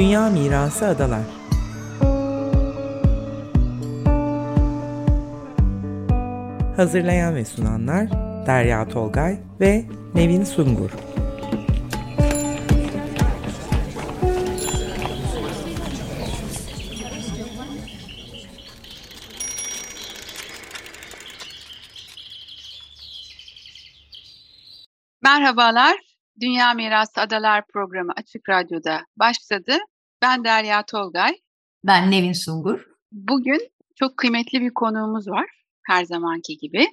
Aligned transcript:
Dünya 0.00 0.30
Mirası 0.30 0.86
Adalar. 0.86 1.20
Hazırlayan 6.76 7.34
ve 7.34 7.44
sunanlar 7.44 8.10
Derya 8.46 8.88
Tolgay 8.88 9.38
ve 9.60 9.84
Nevin 10.14 10.44
Sungur. 10.44 10.90
Merhabalar, 25.22 26.09
Dünya 26.40 26.74
Mirası 26.74 27.20
Adalar 27.20 27.64
programı 27.72 28.12
Açık 28.16 28.48
Radyo'da 28.48 29.00
başladı. 29.16 29.78
Ben 30.22 30.44
Derya 30.44 30.84
Tolgay. 30.90 31.32
Ben 31.84 32.10
Nevin 32.10 32.32
Sungur. 32.32 32.80
Bugün 33.12 33.68
çok 33.96 34.16
kıymetli 34.16 34.60
bir 34.60 34.74
konuğumuz 34.74 35.28
var 35.28 35.46
her 35.86 36.04
zamanki 36.04 36.56
gibi. 36.56 36.86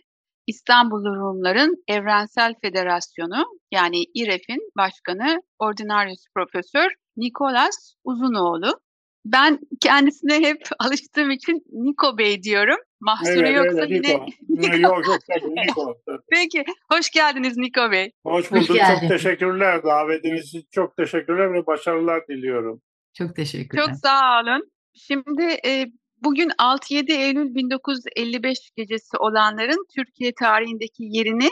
İstanbul 0.47 1.05
Rumların 1.05 1.83
Evrensel 1.87 2.53
Federasyonu 2.61 3.45
yani 3.71 4.03
İREF'in 4.13 4.71
başkanı 4.77 5.41
Ordinarius 5.59 6.25
Profesör 6.35 6.91
Nikolas 7.17 7.93
Uzunoğlu. 8.03 8.79
Ben 9.25 9.59
kendisine 9.81 10.39
hep 10.39 10.61
alıştığım 10.79 11.31
için 11.31 11.63
Niko 11.71 12.17
Bey 12.17 12.43
diyorum. 12.43 12.77
Mahsuru 12.99 13.39
evet, 13.39 13.55
yoksa 13.55 13.79
evet, 13.79 13.91
yine... 13.91 14.25
Niko. 14.49 14.77
yok 14.77 15.07
yok 15.07 15.19
tabii 15.29 15.55
Niko. 15.55 15.97
Peki, 16.31 16.65
hoş 16.91 17.09
geldiniz 17.09 17.57
Niko 17.57 17.91
Bey. 17.91 18.11
Hoş 18.23 18.51
bulduk. 18.51 18.69
Hoş 18.69 18.77
çok 18.77 19.09
teşekkürler. 19.09 19.83
Davetiniz 19.83 20.45
için 20.45 20.67
çok 20.71 20.97
teşekkürler 20.97 21.53
ve 21.53 21.65
başarılar 21.65 22.27
diliyorum. 22.27 22.81
Çok 23.13 23.35
teşekkürler. 23.35 23.85
Çok 23.85 23.95
sağ 23.95 24.41
olun. 24.41 24.71
Şimdi 24.93 25.43
e, 25.65 25.85
bugün 26.23 26.49
6-7 26.49 27.11
Eylül 27.11 27.55
1955 27.55 28.71
gecesi 28.75 29.17
olanların 29.17 29.85
Türkiye 29.95 30.33
tarihindeki 30.39 31.03
yerini 31.03 31.49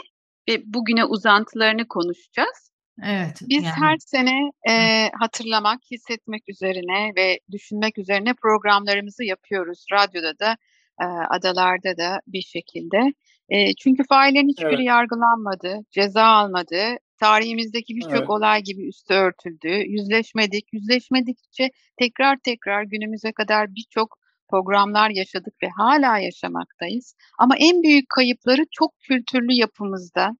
ve 0.48 0.62
bugüne 0.64 1.04
uzantılarını 1.04 1.88
konuşacağız. 1.88 2.70
Evet. 3.04 3.38
Biz 3.42 3.64
yani. 3.64 3.74
her 3.80 3.96
sene 3.98 4.50
e, 4.68 5.08
hatırlamak, 5.20 5.80
hissetmek 5.90 6.42
üzerine 6.48 7.12
ve 7.16 7.38
düşünmek 7.52 7.98
üzerine 7.98 8.34
programlarımızı 8.34 9.24
yapıyoruz. 9.24 9.84
Radyoda 9.92 10.38
da, 10.38 10.56
e, 11.00 11.04
adalarda 11.04 11.96
da 11.96 12.20
bir 12.26 12.42
şekilde. 12.42 13.12
E, 13.48 13.74
çünkü 13.74 14.02
faillerin 14.08 14.48
hiçbiri 14.48 14.74
evet. 14.74 14.86
yargılanmadı, 14.86 15.78
ceza 15.90 16.24
almadı. 16.24 16.78
Tarihimizdeki 17.20 17.96
birçok 17.96 18.12
evet. 18.12 18.30
olay 18.30 18.62
gibi 18.62 18.88
üstü 18.88 19.14
örtüldü. 19.14 19.68
Yüzleşmedik. 19.68 20.64
Yüzleşmedikçe 20.72 21.70
tekrar 21.98 22.36
tekrar 22.44 22.82
günümüze 22.82 23.32
kadar 23.32 23.74
birçok 23.74 24.18
programlar 24.50 25.10
yaşadık 25.10 25.54
ve 25.62 25.68
hala 25.76 26.18
yaşamaktayız. 26.18 27.14
Ama 27.38 27.56
en 27.56 27.82
büyük 27.82 28.08
kayıpları 28.08 28.64
çok 28.70 28.98
kültürlü 28.98 29.52
yapımızda, 29.52 30.30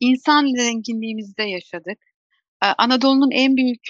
insan 0.00 0.46
zenginliğimizde 0.56 1.42
yaşadık. 1.42 1.98
Anadolu'nun 2.78 3.30
en 3.30 3.56
büyük 3.56 3.82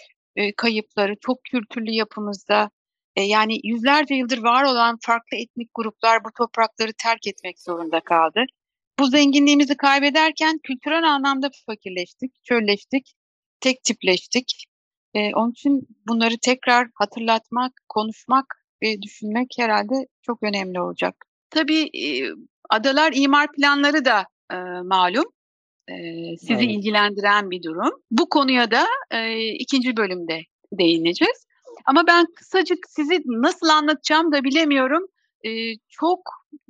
kayıpları 0.56 1.14
çok 1.20 1.44
kültürlü 1.44 1.90
yapımızda 1.90 2.70
yani 3.16 3.58
yüzlerce 3.64 4.14
yıldır 4.14 4.38
var 4.38 4.64
olan 4.64 4.98
farklı 5.00 5.36
etnik 5.36 5.70
gruplar 5.74 6.24
bu 6.24 6.28
toprakları 6.38 6.92
terk 7.02 7.26
etmek 7.26 7.60
zorunda 7.60 8.00
kaldı. 8.00 8.44
Bu 8.98 9.06
zenginliğimizi 9.06 9.76
kaybederken 9.76 10.58
kültürel 10.62 11.04
anlamda 11.04 11.50
fakirleştik, 11.66 12.44
çölleştik, 12.44 13.12
tek 13.60 13.84
tipleştik. 13.84 14.64
Onun 15.14 15.50
için 15.50 15.88
bunları 16.08 16.34
tekrar 16.42 16.88
hatırlatmak, 16.94 17.72
konuşmak 17.88 18.46
ve 18.82 19.02
düşünmek 19.02 19.48
herhalde 19.58 19.94
çok 20.22 20.42
önemli 20.42 20.80
olacak. 20.80 21.14
Tabii 21.50 21.90
adalar 22.70 23.12
imar 23.14 23.52
planları 23.52 24.04
da 24.04 24.24
malum 24.84 25.24
e, 25.88 25.94
sizi 26.36 26.52
evet. 26.52 26.62
ilgilendiren 26.62 27.50
bir 27.50 27.62
durum. 27.62 27.90
Bu 28.10 28.28
konuya 28.28 28.70
da 28.70 28.86
e, 29.10 29.48
ikinci 29.52 29.96
bölümde 29.96 30.40
değineceğiz. 30.72 31.46
Ama 31.86 32.06
ben 32.06 32.26
kısacık 32.36 32.78
sizi 32.88 33.22
nasıl 33.26 33.68
anlatacağım 33.68 34.32
da 34.32 34.44
bilemiyorum. 34.44 35.06
E, 35.44 35.50
çok 35.88 36.20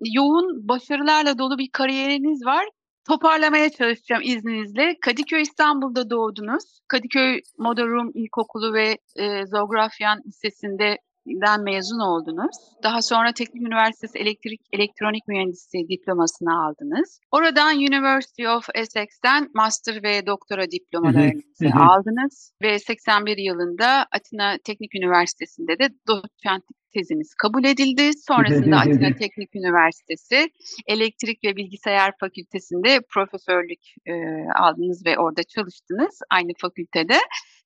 yoğun 0.04 0.68
başarılarla 0.68 1.38
dolu 1.38 1.58
bir 1.58 1.70
kariyeriniz 1.72 2.46
var. 2.46 2.64
Toparlamaya 3.08 3.70
çalışacağım 3.70 4.22
izninizle. 4.24 4.96
Kadıköy 5.00 5.42
İstanbul'da 5.42 6.10
doğdunuz. 6.10 6.80
Kadıköy 6.88 7.40
Moda 7.58 7.86
Room 7.86 8.10
İlkokulu 8.14 8.74
ve 8.74 8.98
e, 9.16 9.46
Zografyan 9.46 10.18
Lisesi'nde 10.26 10.98
den 11.26 11.62
mezun 11.62 11.98
oldunuz. 12.00 12.56
Daha 12.82 13.02
sonra 13.02 13.32
Teknik 13.32 13.62
Üniversitesi 13.62 14.18
Elektrik 14.18 14.60
Elektronik 14.72 15.28
Mühendisliği 15.28 15.88
diplomasını 15.88 16.64
aldınız. 16.64 17.20
Oradan 17.30 17.76
University 17.76 18.48
of 18.48 18.68
Essex'ten 18.74 19.48
master 19.54 20.02
ve 20.02 20.26
doktora 20.26 20.70
diplomalarınızı 20.70 21.66
aldınız 21.74 22.52
ve 22.62 22.78
81 22.78 23.36
yılında 23.36 24.06
Atina 24.12 24.56
Teknik 24.64 24.94
Üniversitesi'nde 24.94 25.78
de 25.78 25.88
doçentlik 26.08 26.82
teziniz 26.94 27.34
kabul 27.34 27.64
edildi. 27.64 28.10
Sonrasında 28.28 28.76
Atina 28.84 29.16
Teknik 29.16 29.56
Üniversitesi 29.56 30.50
Elektrik 30.86 31.44
ve 31.44 31.56
Bilgisayar 31.56 32.12
Fakültesinde 32.20 33.00
profesörlük 33.14 33.80
e, 34.06 34.12
aldınız 34.58 35.06
ve 35.06 35.18
orada 35.18 35.42
çalıştınız 35.42 36.18
aynı 36.30 36.52
fakültede. 36.60 37.18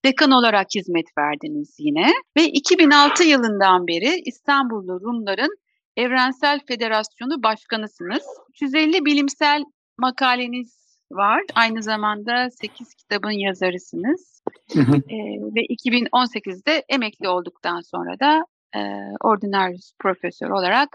Dekan 0.06 0.30
olarak 0.30 0.66
hizmet 0.74 1.06
verdiniz 1.18 1.76
yine 1.78 2.12
ve 2.36 2.44
2006 2.44 3.24
yılından 3.24 3.86
beri 3.86 4.22
İstanbullu 4.24 5.00
Rumların 5.00 5.58
Evrensel 5.96 6.60
Federasyonu 6.68 7.42
Başkanısınız. 7.42 8.22
350 8.50 9.04
bilimsel 9.04 9.64
makaleniz 9.98 10.98
var. 11.12 11.42
Aynı 11.54 11.82
zamanda 11.82 12.50
8 12.50 12.94
kitabın 12.94 13.30
yazarısınız. 13.30 14.42
ee, 14.76 15.16
ve 15.54 15.60
2018'de 15.60 16.84
emekli 16.88 17.28
olduktan 17.28 17.80
sonra 17.80 18.20
da 18.20 18.44
e, 18.76 18.80
Ordinarius 19.20 19.92
Profesör 19.98 20.50
olarak 20.50 20.88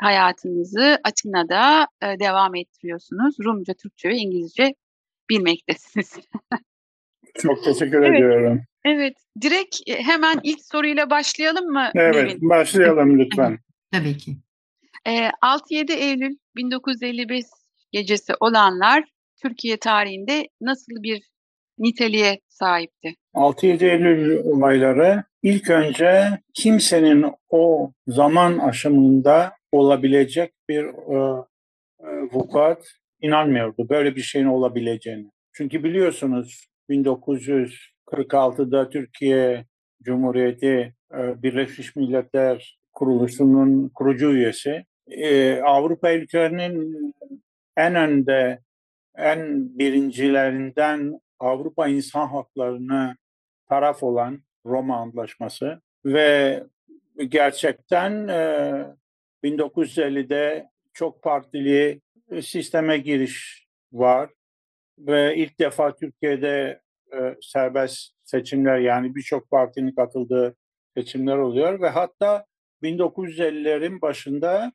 hayatınızı 0.00 0.98
Atina'da 1.04 1.86
e, 2.02 2.18
devam 2.20 2.54
ettiriyorsunuz. 2.54 3.36
Rumca, 3.44 3.74
Türkçe 3.74 4.08
ve 4.08 4.16
İngilizce 4.16 4.74
bilmektesiniz. 5.30 6.18
Çok 7.38 7.64
teşekkür 7.64 8.02
evet. 8.02 8.14
ediyorum. 8.14 8.62
Evet, 8.84 9.14
direkt 9.42 9.76
hemen 9.86 10.40
ilk 10.42 10.64
soruyla 10.64 11.10
başlayalım 11.10 11.66
mı? 11.66 11.90
Evet, 11.94 12.14
Nevin? 12.14 12.48
başlayalım 12.48 13.18
lütfen. 13.18 13.58
Tabii 13.92 14.16
ki. 14.16 14.36
E, 15.06 15.28
6-7 15.28 15.92
Eylül 15.92 16.36
1955 16.56 17.44
gecesi 17.92 18.32
olanlar 18.40 19.04
Türkiye 19.42 19.76
tarihinde 19.76 20.48
nasıl 20.60 21.02
bir 21.02 21.22
niteliğe 21.78 22.40
sahipti? 22.48 23.14
6-7 23.34 23.84
Eylül 23.84 24.44
olayları 24.44 25.24
ilk 25.42 25.70
önce 25.70 26.38
kimsenin 26.54 27.26
o 27.48 27.92
zaman 28.06 28.58
aşımında 28.58 29.52
olabilecek 29.72 30.52
bir 30.68 30.84
e, 30.84 31.44
e, 32.00 32.08
vukuat 32.32 32.84
inanmıyordu. 33.20 33.88
Böyle 33.88 34.16
bir 34.16 34.20
şeyin 34.20 34.46
olabileceğini. 34.46 35.30
Çünkü 35.52 35.84
biliyorsunuz 35.84 36.66
1946'da 36.92 38.90
Türkiye 38.90 39.64
Cumhuriyeti 40.02 40.94
e, 41.14 41.42
Birleşmiş 41.42 41.96
Milletler 41.96 42.78
Kuruluşu'nun 42.92 43.88
kurucu 43.88 44.32
üyesi. 44.32 44.84
E, 45.06 45.60
Avrupa 45.60 46.12
ülkelerinin 46.12 47.14
en 47.76 47.94
önde, 47.94 48.60
en 49.16 49.68
birincilerinden 49.78 51.20
Avrupa 51.40 51.88
İnsan 51.88 52.26
Haklarını 52.26 53.16
taraf 53.68 54.02
olan 54.02 54.42
Roma 54.66 54.96
Antlaşması 54.96 55.80
ve 56.04 56.62
gerçekten 57.28 58.12
1950'de 59.44 60.68
çok 60.92 61.22
partili 61.22 62.00
sisteme 62.42 62.98
giriş 62.98 63.66
var 63.92 64.30
ve 64.98 65.36
ilk 65.36 65.60
defa 65.60 65.94
Türkiye'de 65.94 66.81
e, 67.12 67.36
serbest 67.40 68.12
seçimler 68.24 68.78
yani 68.78 69.14
birçok 69.14 69.50
partinin 69.50 69.94
katıldığı 69.94 70.56
seçimler 70.96 71.36
oluyor 71.36 71.80
ve 71.80 71.88
hatta 71.88 72.46
1950'lerin 72.82 74.00
başında 74.00 74.72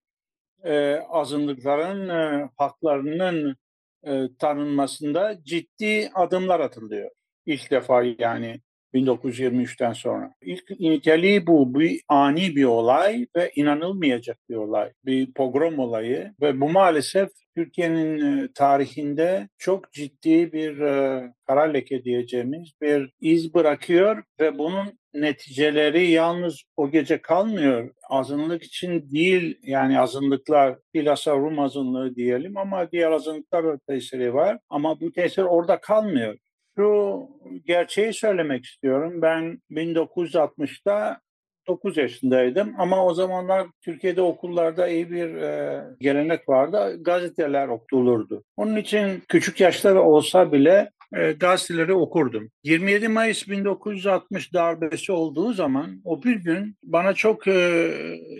e, 0.63 0.95
azınlıkların 1.09 2.09
e, 2.09 2.49
haklarının 2.57 3.55
e, 4.03 4.27
tanınmasında 4.39 5.43
ciddi 5.43 6.09
adımlar 6.13 6.59
atılıyor. 6.59 7.11
İlk 7.45 7.71
defa 7.71 8.03
yani 8.03 8.61
1923'ten 8.93 9.93
sonra. 9.93 10.33
İlk 10.41 10.79
niteliği 10.79 11.47
bu. 11.47 11.73
Bu 11.73 11.79
ani 12.07 12.55
bir 12.55 12.63
olay 12.63 13.27
ve 13.35 13.51
inanılmayacak 13.55 14.37
bir 14.49 14.55
olay. 14.55 14.91
Bir 15.05 15.33
pogrom 15.33 15.79
olayı 15.79 16.33
ve 16.41 16.61
bu 16.61 16.69
maalesef 16.69 17.29
Türkiye'nin 17.55 18.43
e, 18.43 18.47
tarihinde 18.55 19.49
çok 19.57 19.93
ciddi 19.93 20.53
bir 20.53 20.79
e, 20.79 21.23
kara 21.47 21.61
leke 21.61 22.03
diyeceğimiz 22.03 22.71
bir 22.81 23.11
iz 23.21 23.53
bırakıyor 23.53 24.23
ve 24.39 24.57
bunun 24.57 24.99
neticeleri 25.13 26.11
yalnız 26.11 26.63
o 26.77 26.91
gece 26.91 27.21
kalmıyor. 27.21 27.93
Azınlık 28.09 28.63
için 28.63 29.11
değil 29.11 29.57
yani 29.63 29.99
azınlıklar 29.99 30.77
bilhassa 30.93 31.35
Rum 31.35 31.59
azınlığı 31.59 32.15
diyelim 32.15 32.57
ama 32.57 32.91
diğer 32.91 33.11
azınlıklar 33.11 33.63
da 33.63 33.79
tesiri 33.87 34.33
var. 34.33 34.59
Ama 34.69 34.99
bu 35.01 35.11
tesir 35.11 35.43
orada 35.43 35.79
kalmıyor. 35.79 36.37
Şu 36.77 37.29
gerçeği 37.65 38.13
söylemek 38.13 38.65
istiyorum. 38.65 39.21
Ben 39.21 39.61
1960'da 39.71 41.21
9 41.67 41.97
yaşındaydım 41.97 42.73
ama 42.77 43.05
o 43.05 43.13
zamanlar 43.13 43.67
Türkiye'de 43.81 44.21
okullarda 44.21 44.87
iyi 44.87 45.11
bir 45.11 45.35
e, 45.35 45.83
gelenek 45.99 46.49
vardı. 46.49 46.97
Gazeteler 47.03 47.67
okutulurdu. 47.67 48.43
Onun 48.57 48.75
için 48.75 49.23
küçük 49.27 49.59
yaşta 49.61 50.01
olsa 50.01 50.51
bile 50.51 50.91
e, 51.15 51.31
gazeteleri 51.31 51.93
okurdum. 51.93 52.51
27 52.63 53.07
Mayıs 53.07 53.47
1960 53.47 54.53
darbesi 54.53 55.11
olduğu 55.11 55.53
zaman 55.53 56.01
o 56.03 56.23
bir 56.23 56.35
gün 56.35 56.75
bana 56.83 57.13
çok 57.13 57.47
e, 57.47 57.89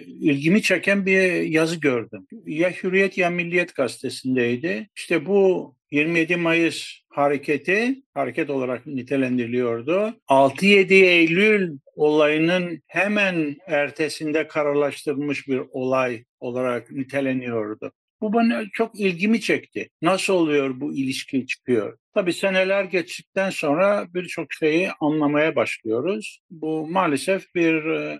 ilgimi 0.07 0.61
çeken 0.61 1.05
bir 1.05 1.41
yazı 1.41 1.79
gördüm. 1.79 2.27
Ya 2.45 2.69
Hürriyet 2.69 3.17
ya 3.17 3.29
Milliyet 3.29 3.75
gazetesindeydi. 3.75 4.89
İşte 4.95 5.25
bu 5.25 5.73
27 5.91 6.35
Mayıs 6.35 7.06
hareketi 7.17 8.03
hareket 8.13 8.49
olarak 8.49 8.85
nitelendiriliyordu. 8.85 10.13
6-7 10.27 10.93
Eylül 10.93 11.77
olayının 11.95 12.81
hemen 12.87 13.55
ertesinde 13.67 14.47
kararlaştırılmış 14.47 15.47
bir 15.47 15.61
olay 15.71 16.23
olarak 16.39 16.91
niteleniyordu. 16.91 17.91
Bu 18.21 18.33
bana 18.33 18.63
çok 18.73 18.99
ilgimi 18.99 19.41
çekti. 19.41 19.89
Nasıl 20.01 20.33
oluyor 20.33 20.81
bu 20.81 20.95
ilişki 20.95 21.47
çıkıyor? 21.47 21.97
Tabii 22.13 22.33
seneler 22.33 22.83
geçtikten 22.83 23.49
sonra 23.49 24.07
birçok 24.13 24.53
şeyi 24.53 24.89
anlamaya 24.99 25.55
başlıyoruz. 25.55 26.39
Bu 26.49 26.87
maalesef 26.87 27.55
bir 27.55 27.85
e, 27.85 28.19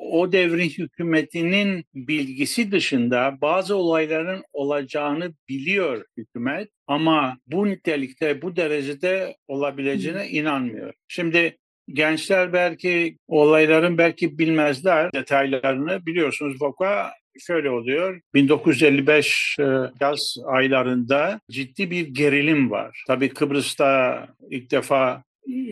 o 0.00 0.32
devrin 0.32 0.68
hükümetinin 0.68 1.84
bilgisi 1.94 2.72
dışında 2.72 3.38
bazı 3.40 3.76
olayların 3.76 4.44
olacağını 4.52 5.34
biliyor 5.48 6.04
hükümet 6.16 6.68
ama 6.86 7.38
bu 7.46 7.66
nitelikte, 7.66 8.42
bu 8.42 8.56
derecede 8.56 9.36
olabileceğine 9.48 10.28
inanmıyor. 10.28 10.94
Şimdi 11.08 11.58
gençler 11.88 12.52
belki 12.52 13.18
olayların 13.28 13.98
belki 13.98 14.38
bilmezler 14.38 15.12
detaylarını 15.12 16.06
biliyorsunuz 16.06 16.62
Voka 16.62 17.12
şöyle 17.38 17.70
oluyor. 17.70 18.20
1955 18.34 19.56
e, 19.60 19.64
yaz 20.00 20.36
aylarında 20.46 21.40
ciddi 21.50 21.90
bir 21.90 22.08
gerilim 22.08 22.70
var. 22.70 23.04
Tabii 23.06 23.28
Kıbrıs'ta 23.28 24.26
ilk 24.50 24.70
defa 24.70 25.22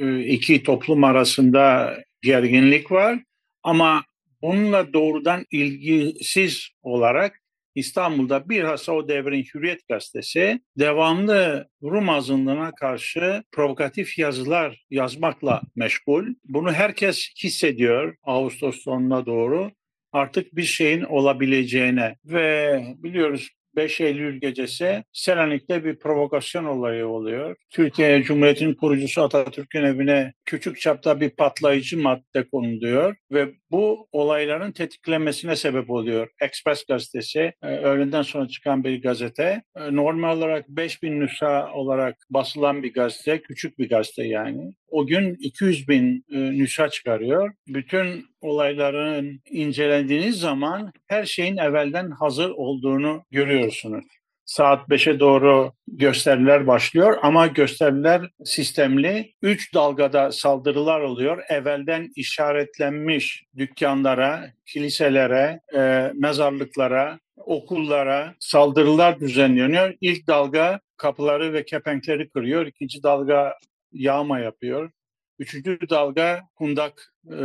e, 0.00 0.20
iki 0.20 0.62
toplum 0.62 1.04
arasında 1.04 1.96
gerginlik 2.22 2.92
var 2.92 3.18
ama 3.62 4.04
bununla 4.42 4.92
doğrudan 4.92 5.44
ilgisiz 5.50 6.68
olarak 6.82 7.40
İstanbul'da 7.76 8.48
bilhassa 8.48 8.92
o 8.92 9.08
devrin 9.08 9.44
Hürriyet 9.54 9.88
Gazetesi 9.88 10.60
devamlı 10.78 11.68
Rum 11.82 12.08
azınlığına 12.08 12.72
karşı 12.72 13.42
provokatif 13.52 14.18
yazılar 14.18 14.84
yazmakla 14.90 15.60
meşgul. 15.74 16.26
Bunu 16.44 16.72
herkes 16.72 17.28
hissediyor 17.44 18.16
Ağustos 18.22 18.82
sonuna 18.82 19.26
doğru 19.26 19.70
artık 20.16 20.56
bir 20.56 20.62
şeyin 20.62 21.02
olabileceğine 21.02 22.16
ve 22.24 22.80
biliyoruz 22.98 23.50
5 23.76 24.00
Eylül 24.00 24.40
gecesi 24.40 25.04
Selanik'te 25.12 25.84
bir 25.84 25.98
provokasyon 25.98 26.64
olayı 26.64 27.06
oluyor. 27.06 27.56
Türkiye 27.70 28.22
Cumhuriyeti'nin 28.22 28.74
kurucusu 28.74 29.22
Atatürk'ün 29.22 29.84
evine 29.84 30.32
küçük 30.44 30.80
çapta 30.80 31.20
bir 31.20 31.30
patlayıcı 31.30 31.98
madde 32.02 32.48
konuluyor 32.48 33.16
ve 33.32 33.48
bu 33.70 34.08
olayların 34.12 34.72
tetiklenmesine 34.72 35.56
sebep 35.56 35.90
oluyor. 35.90 36.28
Express 36.40 36.84
gazetesi, 36.84 37.52
e, 37.62 37.66
öğleden 37.66 38.22
sonra 38.22 38.48
çıkan 38.48 38.84
bir 38.84 39.02
gazete. 39.02 39.62
E, 39.76 39.96
normal 39.96 40.38
olarak 40.38 40.68
5000 40.68 41.20
nüsha 41.20 41.72
olarak 41.72 42.16
basılan 42.30 42.82
bir 42.82 42.92
gazete, 42.92 43.42
küçük 43.42 43.78
bir 43.78 43.88
gazete 43.88 44.24
yani. 44.26 44.72
O 44.88 45.06
gün 45.06 45.36
200 45.40 45.88
bin 45.88 46.24
e, 46.32 46.38
nüsha 46.38 46.88
çıkarıyor. 46.88 47.52
Bütün 47.68 48.24
olayların 48.46 49.40
incelendiğiniz 49.50 50.40
zaman 50.40 50.92
her 51.06 51.24
şeyin 51.24 51.56
evvelden 51.56 52.10
hazır 52.10 52.50
olduğunu 52.50 53.24
görüyorsunuz 53.30 54.04
saat 54.46 54.88
5'e 54.88 55.20
doğru 55.20 55.72
gösteriler 55.88 56.66
başlıyor 56.66 57.18
ama 57.22 57.46
gösteriler 57.46 58.30
sistemli. 58.44 59.32
Üç 59.42 59.74
dalgada 59.74 60.32
saldırılar 60.32 61.00
oluyor. 61.00 61.42
Evvelden 61.48 62.08
işaretlenmiş 62.16 63.44
dükkanlara, 63.56 64.50
kiliselere, 64.66 65.60
e, 65.74 66.12
mezarlıklara, 66.14 67.18
okullara 67.36 68.34
saldırılar 68.40 69.20
düzenleniyor. 69.20 69.94
İlk 70.00 70.26
dalga 70.26 70.80
kapıları 70.96 71.52
ve 71.52 71.64
kepenkleri 71.64 72.28
kırıyor. 72.28 72.66
İkinci 72.66 73.02
dalga 73.02 73.54
yağma 73.92 74.38
yapıyor. 74.38 74.90
Üçüncü 75.38 75.78
dalga 75.90 76.40
kundak 76.54 77.12
e, 77.26 77.36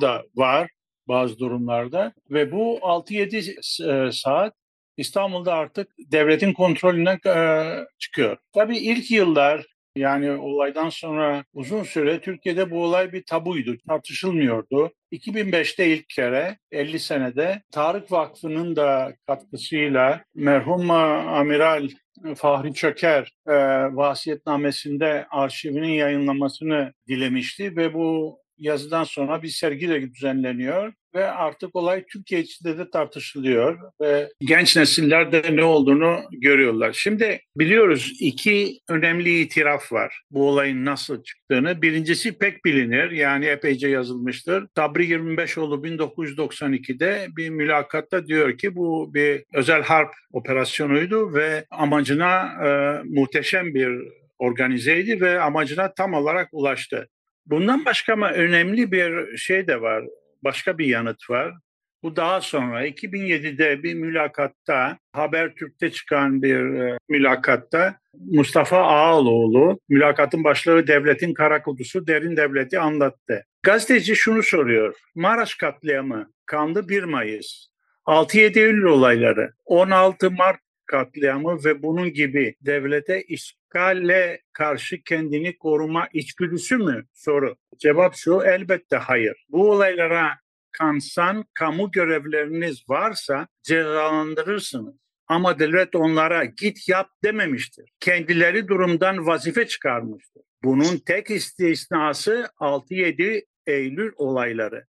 da 0.00 0.24
var 0.34 0.70
bazı 1.08 1.38
durumlarda 1.38 2.12
ve 2.30 2.52
bu 2.52 2.78
6-7 2.78 4.08
e, 4.08 4.12
saat 4.12 4.54
İstanbul'da 4.96 5.54
artık 5.54 5.88
devletin 5.98 6.52
kontrolünden 6.52 7.18
e, 7.26 7.86
çıkıyor. 7.98 8.36
Tabii 8.52 8.78
ilk 8.78 9.10
yıllar 9.10 9.66
yani 9.96 10.30
olaydan 10.30 10.88
sonra 10.88 11.44
uzun 11.54 11.82
süre 11.82 12.20
Türkiye'de 12.20 12.70
bu 12.70 12.84
olay 12.84 13.12
bir 13.12 13.24
tabuydu, 13.24 13.76
tartışılmıyordu. 13.88 14.92
2005'te 15.12 15.86
ilk 15.86 16.08
kere 16.08 16.58
50 16.72 16.98
senede 16.98 17.62
Tarık 17.70 18.12
Vakfı'nın 18.12 18.76
da 18.76 19.14
katkısıyla 19.26 20.24
merhum 20.34 20.90
Amiral 20.90 21.88
Fahri 22.36 22.74
Çöker 22.74 23.32
e, 23.46 23.52
vasiyetnamesinde 23.96 25.26
arşivinin 25.30 25.92
yayınlamasını 25.92 26.92
dilemişti 27.08 27.76
ve 27.76 27.94
bu 27.94 28.38
yazıdan 28.58 29.04
sonra 29.04 29.42
bir 29.42 29.48
sergi 29.48 29.88
de 29.88 30.14
düzenleniyor 30.14 30.92
ve 31.14 31.30
artık 31.30 31.76
olay 31.76 32.04
Türkiye 32.06 32.40
içinde 32.40 32.78
de 32.78 32.90
tartışılıyor 32.90 33.78
ve 34.00 34.30
genç 34.40 34.76
nesiller 34.76 35.32
de 35.32 35.56
ne 35.56 35.64
olduğunu 35.64 36.20
görüyorlar. 36.32 36.92
Şimdi 36.92 37.40
biliyoruz 37.56 38.12
iki 38.20 38.78
önemli 38.88 39.40
itiraf 39.40 39.92
var 39.92 40.22
bu 40.30 40.48
olayın 40.48 40.84
nasıl 40.84 41.22
çıktığını. 41.22 41.82
Birincisi 41.82 42.38
pek 42.38 42.64
bilinir 42.64 43.10
yani 43.10 43.46
epeyce 43.46 43.88
yazılmıştır. 43.88 44.66
Sabri 44.76 45.06
25oğlu 45.06 45.86
1992'de 45.86 47.28
bir 47.36 47.50
mülakatta 47.50 48.26
diyor 48.26 48.58
ki 48.58 48.76
bu 48.76 49.14
bir 49.14 49.44
özel 49.54 49.82
harp 49.82 50.14
operasyonuydu 50.32 51.34
ve 51.34 51.64
amacına 51.70 52.42
e, 52.66 52.68
muhteşem 53.04 53.74
bir 53.74 53.98
organizeydi 54.38 55.20
ve 55.20 55.40
amacına 55.40 55.94
tam 55.94 56.14
olarak 56.14 56.48
ulaştı. 56.52 57.08
Bundan 57.46 57.84
başka 57.84 58.12
ama 58.12 58.32
önemli 58.32 58.92
bir 58.92 59.36
şey 59.36 59.66
de 59.66 59.80
var 59.80 60.04
başka 60.44 60.78
bir 60.78 60.86
yanıt 60.86 61.30
var. 61.30 61.54
Bu 62.02 62.16
daha 62.16 62.40
sonra 62.40 62.86
2007'de 62.86 63.82
bir 63.82 63.94
mülakatta 63.94 64.98
Habertürk'te 65.12 65.90
çıkan 65.90 66.42
bir 66.42 66.80
e, 66.80 66.98
mülakatta 67.08 67.96
Mustafa 68.14 68.78
Ağaloğlu 68.78 69.80
mülakatın 69.88 70.44
başlığı 70.44 70.86
devletin 70.86 71.34
kara 71.34 71.62
kutusu 71.62 72.06
derin 72.06 72.36
devleti 72.36 72.80
anlattı. 72.80 73.44
Gazeteci 73.62 74.16
şunu 74.16 74.42
soruyor. 74.42 74.94
Maraş 75.14 75.54
katliamı, 75.54 76.30
kanlı 76.46 76.88
1 76.88 77.02
Mayıs, 77.02 77.66
6-7 78.06 78.58
Eylül 78.58 78.84
olayları, 78.84 79.52
16 79.64 80.30
Mart 80.30 80.63
katliamı 80.86 81.64
ve 81.64 81.82
bunun 81.82 82.12
gibi 82.12 82.54
devlete 82.60 83.22
işgalle 83.22 84.40
karşı 84.52 85.02
kendini 85.02 85.58
koruma 85.58 86.08
içgüdüsü 86.12 86.76
mü? 86.76 87.04
Soru. 87.12 87.56
Cevap 87.78 88.14
şu 88.14 88.42
elbette 88.44 88.96
hayır. 88.96 89.46
Bu 89.48 89.70
olaylara 89.70 90.30
kansan 90.72 91.44
kamu 91.54 91.90
görevleriniz 91.90 92.88
varsa 92.88 93.48
cezalandırırsınız. 93.62 94.94
Ama 95.26 95.58
devlet 95.58 95.94
onlara 95.94 96.44
git 96.44 96.88
yap 96.88 97.10
dememiştir. 97.24 97.90
Kendileri 98.00 98.68
durumdan 98.68 99.26
vazife 99.26 99.66
çıkarmıştır. 99.66 100.42
Bunun 100.64 100.98
tek 100.98 101.30
istisnası 101.30 102.48
6-7 102.60 103.44
Eylül 103.66 104.12
olayları. 104.16 104.86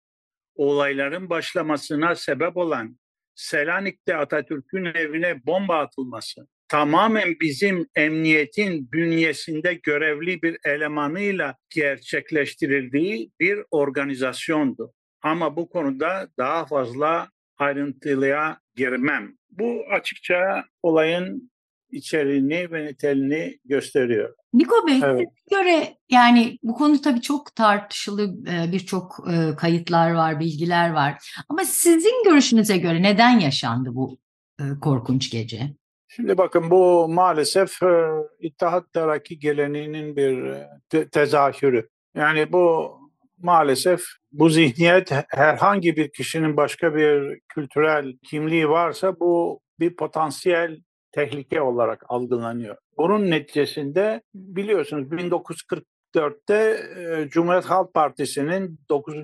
Olayların 0.55 1.29
başlamasına 1.29 2.15
sebep 2.15 2.57
olan 2.57 2.97
Selanik'te 3.35 4.15
Atatürk'ün 4.15 4.85
evine 4.85 5.45
bomba 5.45 5.79
atılması, 5.79 6.47
tamamen 6.67 7.35
bizim 7.41 7.87
emniyetin 7.95 8.91
bünyesinde 8.91 9.73
görevli 9.73 10.41
bir 10.41 10.57
elemanıyla 10.65 11.55
gerçekleştirildiği 11.69 13.31
bir 13.39 13.59
organizasyondu. 13.71 14.93
Ama 15.21 15.55
bu 15.55 15.69
konuda 15.69 16.29
daha 16.37 16.65
fazla 16.65 17.29
ayrıntılıya 17.57 18.59
girmem. 18.75 19.37
Bu 19.49 19.85
açıkça 19.91 20.65
olayın 20.83 21.51
içeriğini 21.93 22.71
ve 22.71 22.85
niteliğini 22.85 23.57
gösteriyor. 23.65 24.33
Niko 24.53 24.87
Bey, 24.87 24.99
Evet. 25.03 25.29
göre 25.51 25.97
yani 26.09 26.57
bu 26.63 26.73
konu 26.73 27.01
tabii 27.01 27.21
çok 27.21 27.55
tartışılı 27.55 28.23
e, 28.23 28.71
birçok 28.71 29.19
e, 29.33 29.55
kayıtlar 29.55 30.13
var, 30.13 30.39
bilgiler 30.39 30.91
var. 30.91 31.13
Ama 31.49 31.65
sizin 31.65 32.23
görüşünüze 32.25 32.77
göre 32.77 33.03
neden 33.03 33.39
yaşandı 33.39 33.89
bu 33.93 34.17
e, 34.59 34.63
korkunç 34.81 35.31
gece? 35.31 35.59
Şimdi 36.07 36.37
bakın 36.37 36.69
bu 36.69 37.07
maalesef 37.09 37.83
e, 37.83 38.09
İttihat 38.39 38.93
Terakki 38.93 39.39
geleneğinin 39.39 40.15
bir 40.15 40.53
te- 40.89 41.09
tezahürü. 41.09 41.89
Yani 42.15 42.51
bu 42.51 42.91
maalesef 43.37 44.01
bu 44.31 44.49
zihniyet 44.49 45.11
herhangi 45.27 45.95
bir 45.95 46.11
kişinin 46.11 46.57
başka 46.57 46.95
bir 46.95 47.39
kültürel 47.49 48.17
kimliği 48.23 48.69
varsa 48.69 49.19
bu 49.19 49.61
bir 49.79 49.95
potansiyel 49.95 50.81
tehlike 51.13 51.61
olarak 51.61 52.03
algılanıyor. 52.09 52.77
Bunun 52.97 53.31
neticesinde 53.31 54.21
biliyorsunuz 54.35 55.07
1944'te 55.07 56.55
e, 56.97 57.29
Cumhuriyet 57.29 57.65
Halk 57.65 57.93
Partisi'nin 57.93 58.79
9. 58.89 59.15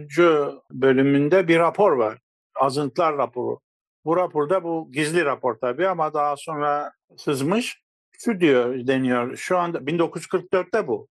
bölümünde 0.71 1.47
bir 1.47 1.59
rapor 1.59 1.91
var. 1.91 2.17
Azıntılar 2.55 3.17
raporu. 3.17 3.59
Bu 4.05 4.17
raporda 4.17 4.63
bu 4.63 4.91
gizli 4.91 5.25
rapor 5.25 5.55
tabii 5.55 5.87
ama 5.87 6.13
daha 6.13 6.35
sonra 6.37 6.91
sızmış. 7.17 7.81
Şu 8.11 8.39
diyor 8.39 8.87
deniyor. 8.87 9.35
Şu 9.35 9.57
anda 9.57 9.77
1944'te 9.77 10.87
bu. 10.87 11.07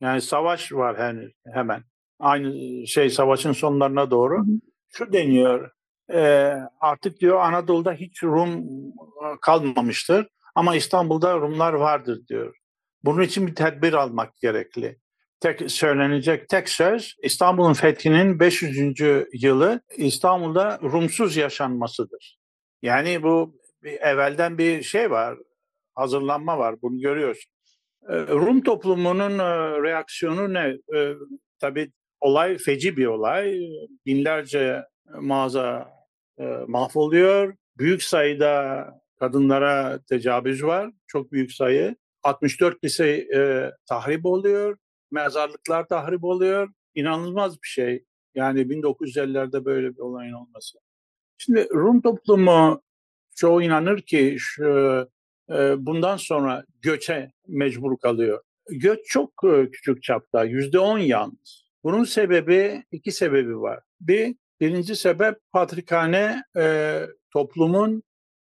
Yani 0.00 0.20
savaş 0.20 0.72
var 0.72 0.98
henüz 0.98 1.32
hemen. 1.54 1.82
Aynı 2.18 2.86
şey 2.86 3.10
savaşın 3.10 3.52
sonlarına 3.52 4.10
doğru. 4.10 4.44
Şu 4.88 5.12
deniyor. 5.12 5.70
E, 6.12 6.52
artık 6.80 7.20
diyor 7.20 7.40
Anadolu'da 7.40 7.92
hiç 7.92 8.22
Rum 8.22 8.58
e, 8.58 9.26
kalmamıştır. 9.40 10.26
Ama 10.54 10.76
İstanbul'da 10.76 11.34
Rumlar 11.40 11.72
vardır 11.72 12.18
diyor. 12.28 12.56
Bunun 13.04 13.22
için 13.22 13.46
bir 13.46 13.54
tedbir 13.54 13.92
almak 13.92 14.36
gerekli. 14.36 14.98
Tek 15.40 15.70
söylenecek 15.70 16.48
tek 16.48 16.68
söz 16.68 17.14
İstanbul'un 17.22 17.72
fethinin 17.72 18.40
500. 18.40 19.00
yılı 19.32 19.80
İstanbul'da 19.96 20.78
Rumsuz 20.82 21.36
yaşanmasıdır. 21.36 22.38
Yani 22.82 23.22
bu 23.22 23.60
bir 23.82 24.00
evvelden 24.00 24.58
bir 24.58 24.82
şey 24.82 25.10
var, 25.10 25.38
hazırlanma 25.94 26.58
var. 26.58 26.82
Bunu 26.82 27.00
görüyorsun. 27.00 27.52
E, 28.08 28.16
Rum 28.16 28.62
toplumunun 28.62 29.38
e, 29.38 29.82
reaksiyonu 29.82 30.54
ne? 30.54 30.76
E, 30.98 31.14
Tabii 31.58 31.92
olay 32.20 32.58
feci 32.58 32.96
bir 32.96 33.06
olay. 33.06 33.60
Binlerce 34.06 34.82
mağaza 35.20 35.95
e, 36.38 36.44
mahvoluyor. 36.66 37.54
Büyük 37.78 38.02
sayıda 38.02 38.86
kadınlara 39.20 39.98
tecavüz 40.08 40.64
var. 40.64 40.90
Çok 41.06 41.32
büyük 41.32 41.52
sayı. 41.52 41.96
64 42.22 42.84
lise 42.84 43.08
e, 43.08 43.70
tahrip 43.86 44.26
oluyor. 44.26 44.78
Mezarlıklar 45.10 45.88
tahrip 45.88 46.24
oluyor. 46.24 46.68
İnanılmaz 46.94 47.62
bir 47.62 47.68
şey. 47.68 48.04
Yani 48.34 48.60
1950'lerde 48.60 49.64
böyle 49.64 49.94
bir 49.94 49.98
olayın 49.98 50.32
olması. 50.32 50.78
Şimdi 51.38 51.68
Rum 51.74 52.00
toplumu 52.00 52.82
çoğu 53.36 53.62
inanır 53.62 54.00
ki 54.00 54.36
şu, 54.38 54.64
e, 55.50 55.86
bundan 55.86 56.16
sonra 56.16 56.64
göçe 56.82 57.32
mecbur 57.48 57.98
kalıyor. 57.98 58.42
Göç 58.70 59.00
çok 59.06 59.32
e, 59.44 59.70
küçük 59.70 60.02
çapta, 60.02 60.44
yüzde 60.44 60.78
on 60.78 60.98
yalnız. 60.98 61.66
Bunun 61.84 62.04
sebebi, 62.04 62.84
iki 62.92 63.12
sebebi 63.12 63.60
var. 63.60 63.80
Bir, 64.00 64.36
birinci 64.60 64.96
sebep 64.96 65.38
patrikhane 65.52 66.42
e, 66.56 67.00
toplumun 67.32 68.02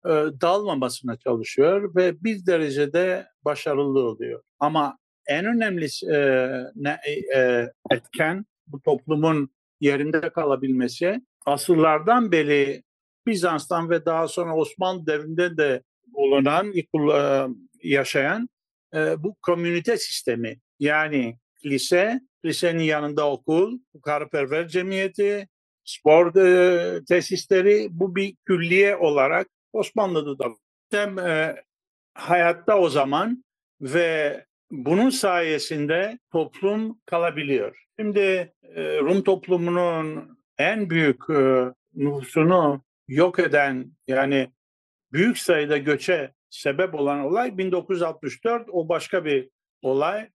e, 0.04 0.10
dağılmamasına 0.40 1.16
çalışıyor 1.16 1.94
ve 1.96 2.22
bir 2.22 2.46
derecede 2.46 3.26
başarılı 3.44 4.00
oluyor. 4.00 4.42
Ama 4.58 4.98
en 5.26 5.44
önemli 5.44 5.86
e, 6.12 6.48
ne, 6.74 6.98
e, 7.34 7.70
etken 7.90 8.46
bu 8.66 8.82
toplumun 8.82 9.50
yerinde 9.80 10.30
kalabilmesi 10.30 11.20
asırlardan 11.46 12.32
beri 12.32 12.82
Bizans'tan 13.26 13.90
ve 13.90 14.04
daha 14.04 14.28
sonra 14.28 14.56
Osmanlı 14.56 15.06
devrinde 15.06 15.56
de 15.56 15.82
bulunan, 16.06 16.72
e, 16.76 17.46
yaşayan 17.82 18.48
e, 18.94 19.22
bu 19.22 19.34
komünite 19.42 19.96
sistemi. 19.96 20.60
Yani 20.78 21.38
lise, 21.64 22.20
lisenin 22.44 22.82
yanında 22.82 23.30
okul, 23.30 23.78
karperver 24.04 24.68
cemiyeti, 24.68 25.48
spor 25.86 26.36
e, 26.36 27.04
tesisleri 27.04 27.88
bu 27.90 28.16
bir 28.16 28.36
külliye 28.44 28.96
olarak 28.96 29.48
Osmanlı'da 29.72 30.38
da 30.38 30.54
hem 30.90 31.18
e, 31.18 31.62
hayatta 32.14 32.78
o 32.78 32.88
zaman 32.88 33.44
ve 33.80 34.44
bunun 34.70 35.10
sayesinde 35.10 36.18
toplum 36.32 36.98
kalabiliyor. 37.06 37.84
Şimdi 37.98 38.52
e, 38.74 38.98
Rum 39.00 39.22
toplumunun 39.22 40.38
en 40.58 40.90
büyük 40.90 41.30
e, 41.30 41.64
nüfusunu 41.94 42.82
yok 43.08 43.38
eden 43.38 43.92
yani 44.06 44.50
büyük 45.12 45.38
sayıda 45.38 45.76
göçe 45.76 46.32
sebep 46.50 46.94
olan 46.94 47.20
olay 47.20 47.58
1964 47.58 48.68
o 48.72 48.88
başka 48.88 49.24
bir 49.24 49.50
olay. 49.82 50.28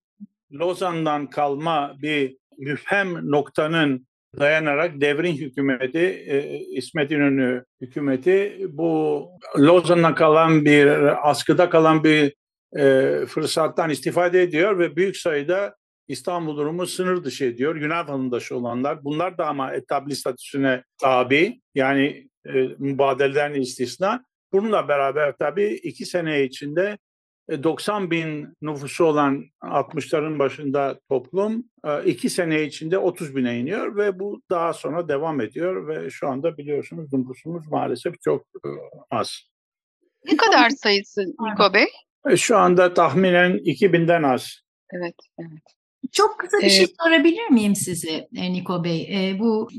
Lozan'dan 0.54 1.28
kalma 1.28 1.96
bir 2.02 2.38
müfhem 2.58 3.32
noktanın 3.32 4.08
dayanarak 4.40 5.02
devrin 5.02 5.36
hükümeti, 5.36 6.00
e, 6.00 6.60
İsmet 6.60 7.12
İnönü 7.12 7.64
hükümeti 7.82 8.68
bu 8.70 9.30
Lozan'dan 9.60 10.16
kalan 10.16 10.66
bir, 10.66 10.88
askıda 11.30 11.70
kalan 11.70 12.04
bir 12.04 12.34
e, 12.78 13.26
fırsattan 13.26 13.90
istifade 13.90 14.42
ediyor 14.42 14.80
ve 14.80 14.96
büyük 14.96 15.18
sayıda 15.18 15.76
İstanbul 16.08 16.58
durumu 16.58 16.88
sınır 16.88 17.24
dışı 17.24 17.46
ediyor. 17.46 17.76
Yunan 17.76 18.08
vatandaşı 18.08 18.56
olanlar. 18.56 19.04
Bunlar 19.04 19.38
da 19.38 19.48
ama 19.48 19.74
etabli 19.74 20.16
statüsüne 20.16 20.84
tabi. 21.02 21.62
Yani 21.76 22.30
e, 22.46 22.52
mübadelelerin 22.78 23.62
istisna. 23.62 24.26
Bununla 24.54 24.88
beraber 24.88 25.34
tabii 25.40 25.80
iki 25.84 26.06
sene 26.06 26.44
içinde 26.44 26.98
90 27.64 28.12
bin 28.12 28.58
nüfusu 28.62 29.06
olan 29.06 29.46
60'ların 29.62 30.40
başında 30.40 31.00
toplum 31.10 31.64
iki 32.06 32.30
sene 32.30 32.64
içinde 32.64 32.98
30 32.98 33.36
bine 33.36 33.60
iniyor 33.60 33.98
ve 33.98 34.20
bu 34.20 34.42
daha 34.50 34.74
sonra 34.74 35.08
devam 35.08 35.42
ediyor 35.42 35.88
ve 35.88 36.10
şu 36.10 36.28
anda 36.28 36.58
biliyorsunuz 36.58 37.14
nüfusumuz 37.14 37.68
maalesef 37.68 38.22
çok 38.22 38.46
az. 39.12 39.42
Ne 40.26 40.38
kadar 40.38 40.70
sayısı 40.70 41.22
Niko 41.22 41.74
Bey? 41.74 41.88
Şu 42.38 42.58
anda 42.58 42.94
tahminen 42.94 43.52
2000'den 43.52 44.24
az. 44.24 44.58
Evet, 44.94 45.16
evet. 45.40 45.64
Çok 46.12 46.40
kısa 46.40 46.58
bir 46.58 46.70
şey 46.70 46.88
sorabilir 47.04 47.50
miyim 47.50 47.76
size 47.76 48.28
Niko 48.32 48.84
Bey? 48.84 49.38
Bu 49.40 49.70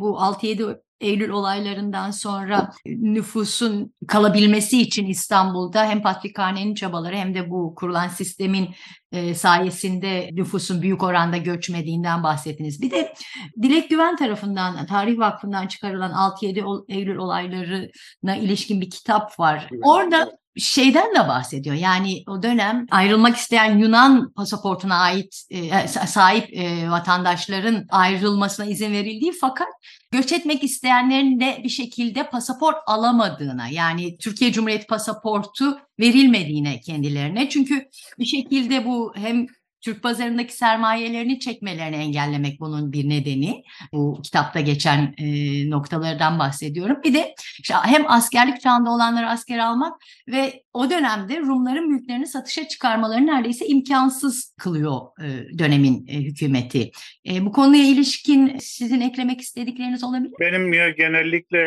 bu 0.00 0.16
6-7 0.16 0.80
Eylül 1.00 1.30
olaylarından 1.30 2.10
sonra 2.10 2.70
nüfusun 2.86 3.94
kalabilmesi 4.08 4.82
için 4.82 5.06
İstanbul'da 5.06 5.84
hem 5.84 6.02
Patrikhane'nin 6.02 6.74
çabaları 6.74 7.16
hem 7.16 7.34
de 7.34 7.50
bu 7.50 7.74
kurulan 7.74 8.08
sistemin 8.08 8.74
e, 9.12 9.34
sayesinde 9.34 10.30
nüfusun 10.32 10.82
büyük 10.82 11.02
oranda 11.02 11.36
göçmediğinden 11.36 12.22
bahsettiniz. 12.22 12.82
Bir 12.82 12.90
de 12.90 13.14
Dilek 13.62 13.90
Güven 13.90 14.16
tarafından, 14.16 14.86
Tarih 14.86 15.18
Vakfı'ndan 15.18 15.66
çıkarılan 15.66 16.12
6-7 16.12 16.84
Eylül 16.88 17.16
olaylarına 17.16 18.36
ilişkin 18.36 18.80
bir 18.80 18.90
kitap 18.90 19.40
var. 19.40 19.68
Orada 19.82 20.30
şeyden 20.58 21.14
de 21.14 21.28
bahsediyor. 21.28 21.76
Yani 21.76 22.22
o 22.28 22.42
dönem 22.42 22.86
ayrılmak 22.90 23.36
isteyen 23.36 23.78
Yunan 23.78 24.32
pasaportuna 24.32 24.98
ait 24.98 25.42
e, 25.50 25.88
sahip 25.88 26.48
e, 26.52 26.90
vatandaşların 26.90 27.86
ayrılmasına 27.90 28.66
izin 28.66 28.92
verildiği 28.92 29.32
fakat 29.40 29.68
göç 30.10 30.32
etmek 30.32 30.64
isteyenlerin 30.64 31.40
de 31.40 31.60
bir 31.64 31.68
şekilde 31.68 32.30
pasaport 32.30 32.76
alamadığına 32.86 33.68
yani 33.68 34.18
Türkiye 34.18 34.52
Cumhuriyeti 34.52 34.86
pasaportu 34.86 35.78
verilmediğine 36.00 36.80
kendilerine. 36.80 37.48
Çünkü 37.48 37.88
bir 38.18 38.24
şekilde 38.24 38.84
bu 38.86 39.12
hem 39.16 39.46
Türk 39.80 40.02
pazarındaki 40.02 40.56
sermayelerini 40.56 41.40
çekmelerini 41.40 41.96
engellemek 41.96 42.60
bunun 42.60 42.92
bir 42.92 43.08
nedeni. 43.08 43.62
Bu 43.92 44.22
kitapta 44.22 44.60
geçen 44.60 45.14
e, 45.18 45.26
noktalardan 45.70 46.38
bahsediyorum. 46.38 46.96
Bir 47.04 47.14
de 47.14 47.34
işte 47.58 47.74
hem 47.84 48.10
askerlik 48.10 48.60
çağında 48.60 48.90
olanları 48.90 49.28
asker 49.28 49.58
almak 49.58 49.92
ve 50.28 50.62
o 50.72 50.90
dönemde 50.90 51.38
Rumların 51.38 51.88
mülklerini 51.92 52.26
satışa 52.26 52.68
çıkarmaları 52.68 53.26
neredeyse 53.26 53.66
imkansız 53.66 54.54
kılıyor 54.58 55.00
e, 55.20 55.58
dönemin 55.58 56.06
e, 56.08 56.14
hükümeti. 56.14 56.90
E, 57.28 57.46
bu 57.46 57.52
konuya 57.52 57.84
ilişkin 57.84 58.58
sizin 58.58 59.00
eklemek 59.00 59.40
istedikleriniz 59.40 60.04
olabilir 60.04 60.28
mi? 60.28 60.36
Benim 60.40 60.72
genellikle 60.96 61.58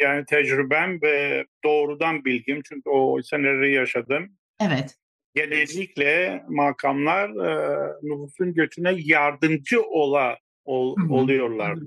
yani 0.00 0.24
tecrübem 0.24 1.02
ve 1.02 1.44
doğrudan 1.64 2.24
bilgim 2.24 2.62
çünkü 2.68 2.90
o 2.90 3.22
seneleri 3.22 3.74
yaşadım. 3.74 4.36
Evet. 4.60 4.99
Genellikle 5.34 6.44
makamlar 6.48 7.28
e, 7.28 7.78
nüfusun 8.02 8.54
göçüne 8.54 8.92
yardımcı 8.98 9.82
ola 9.82 10.38
ol, 10.64 10.96
oluyorlar. 11.10 11.78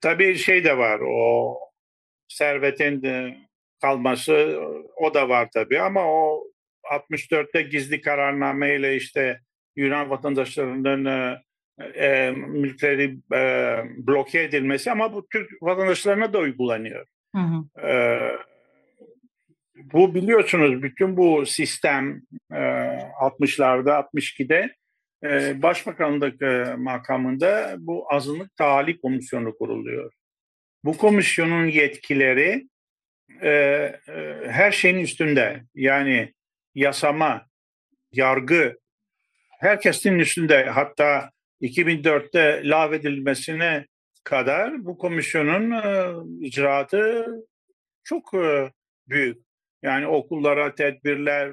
Tabii 0.00 0.34
şey 0.34 0.64
de 0.64 0.78
var 0.78 1.00
o 1.00 1.58
servetin 2.28 3.02
de 3.02 3.36
kalması 3.80 4.60
o 4.96 5.14
da 5.14 5.28
var 5.28 5.48
tabii 5.54 5.80
ama 5.80 6.06
o 6.06 6.44
64'te 6.92 7.62
gizli 7.62 8.00
kararnameyle 8.00 8.96
işte 8.96 9.40
Yunan 9.76 10.10
vatandaşlarının 10.10 11.04
e, 11.04 11.42
e, 11.80 12.30
mülkleri 12.30 13.18
e, 13.34 13.82
bloke 13.96 14.42
edilmesi 14.42 14.90
ama 14.90 15.12
bu 15.12 15.28
Türk 15.28 15.62
vatandaşlarına 15.62 16.32
da 16.32 16.38
uygulanıyor. 16.38 17.06
Hı 17.34 17.42
hı. 17.42 17.86
E, 17.88 17.92
bu 19.92 20.14
biliyorsunuz 20.14 20.82
bütün 20.82 21.16
bu 21.16 21.46
sistem 21.46 22.22
e, 22.52 22.56
60'larda 22.56 24.08
62'de 24.14 24.76
e, 25.24 25.62
Başbakanlık 25.62 26.42
e, 26.42 26.74
makamında 26.78 27.74
bu 27.78 28.12
azınlık 28.12 28.56
tahali 28.56 29.00
komisyonu 29.00 29.58
kuruluyor. 29.58 30.12
Bu 30.84 30.96
komisyonun 30.96 31.66
yetkileri 31.66 32.68
e, 33.42 33.48
e, 33.48 34.00
her 34.48 34.72
şeyin 34.72 34.98
üstünde. 34.98 35.62
Yani 35.74 36.32
yasama, 36.74 37.46
yargı, 38.12 38.78
herkesin 39.60 40.18
üstünde. 40.18 40.64
Hatta 40.64 41.30
2004'te 41.60 42.68
lağvedilmesine 42.68 43.86
kadar 44.24 44.84
bu 44.84 44.98
komisyonun 44.98 45.70
e, 45.70 46.12
icraatı 46.46 47.26
çok 48.04 48.34
e, 48.34 48.72
büyük. 49.08 49.51
Yani 49.82 50.06
okullara 50.06 50.74
tedbirler, 50.74 51.52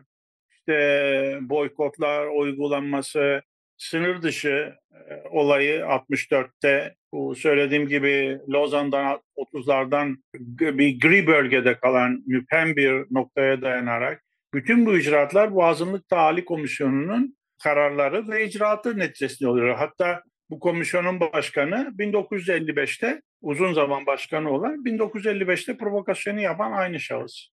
işte 0.51 1.37
boykotlar 1.41 2.27
uygulanması, 2.27 3.41
sınır 3.77 4.21
dışı 4.21 4.73
e, 4.91 5.29
olayı 5.29 5.79
64'te 5.79 6.95
bu 7.11 7.35
söylediğim 7.35 7.87
gibi 7.87 8.39
Lozan'dan 8.49 9.21
30'lardan 9.37 10.15
bir 10.59 10.99
gri 10.99 11.27
bölgede 11.27 11.79
kalan 11.79 12.23
müphem 12.27 12.75
bir 12.75 13.05
noktaya 13.11 13.61
dayanarak 13.61 14.23
bütün 14.53 14.85
bu 14.85 14.97
icraatlar 14.97 15.53
bu 15.53 15.65
azınlık 15.65 16.09
tahali 16.09 16.45
komisyonunun 16.45 17.37
kararları 17.63 18.27
ve 18.27 18.45
icraatı 18.45 18.99
neticesinde 18.99 19.49
oluyor. 19.49 19.75
Hatta 19.75 20.23
bu 20.49 20.59
komisyonun 20.59 21.19
başkanı 21.19 21.93
1955'te 21.97 23.21
uzun 23.41 23.73
zaman 23.73 24.05
başkanı 24.05 24.51
olan 24.51 24.83
1955'te 24.85 25.77
provokasyonu 25.77 26.41
yapan 26.41 26.71
aynı 26.71 26.99
şahıs. 26.99 27.49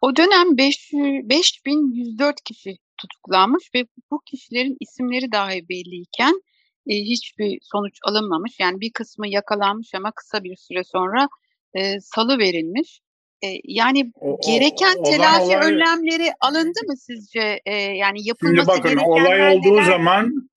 O 0.00 0.16
dönem 0.16 0.56
5104 0.58 2.34
kişi 2.44 2.76
tutuklanmış 2.96 3.70
ve 3.74 3.84
bu 4.10 4.20
kişilerin 4.26 4.76
isimleri 4.80 5.32
dahi 5.32 5.68
belliyken 5.68 6.42
e, 6.86 6.94
hiçbir 6.94 7.58
sonuç 7.62 7.98
alınmamış. 8.04 8.60
Yani 8.60 8.80
bir 8.80 8.92
kısmı 8.92 9.28
yakalanmış 9.28 9.94
ama 9.94 10.12
kısa 10.12 10.44
bir 10.44 10.56
süre 10.56 10.84
sonra 10.84 11.28
e, 11.74 12.00
salı 12.00 12.38
verilmiş. 12.38 13.00
E, 13.44 13.48
yani 13.64 14.12
o, 14.14 14.38
gereken 14.46 14.94
o, 14.98 15.02
telafi 15.02 15.56
olay, 15.56 15.56
önlemleri 15.56 16.32
alındı 16.40 16.80
mı 16.88 16.96
sizce? 16.96 17.60
E, 17.66 17.74
yani 17.76 18.26
yapılması 18.28 18.72
Şimdi 18.76 18.84
bakın 18.84 18.96
olay 18.96 19.56
olduğu 19.56 19.76
neler... 19.76 19.82
zaman 19.82 20.50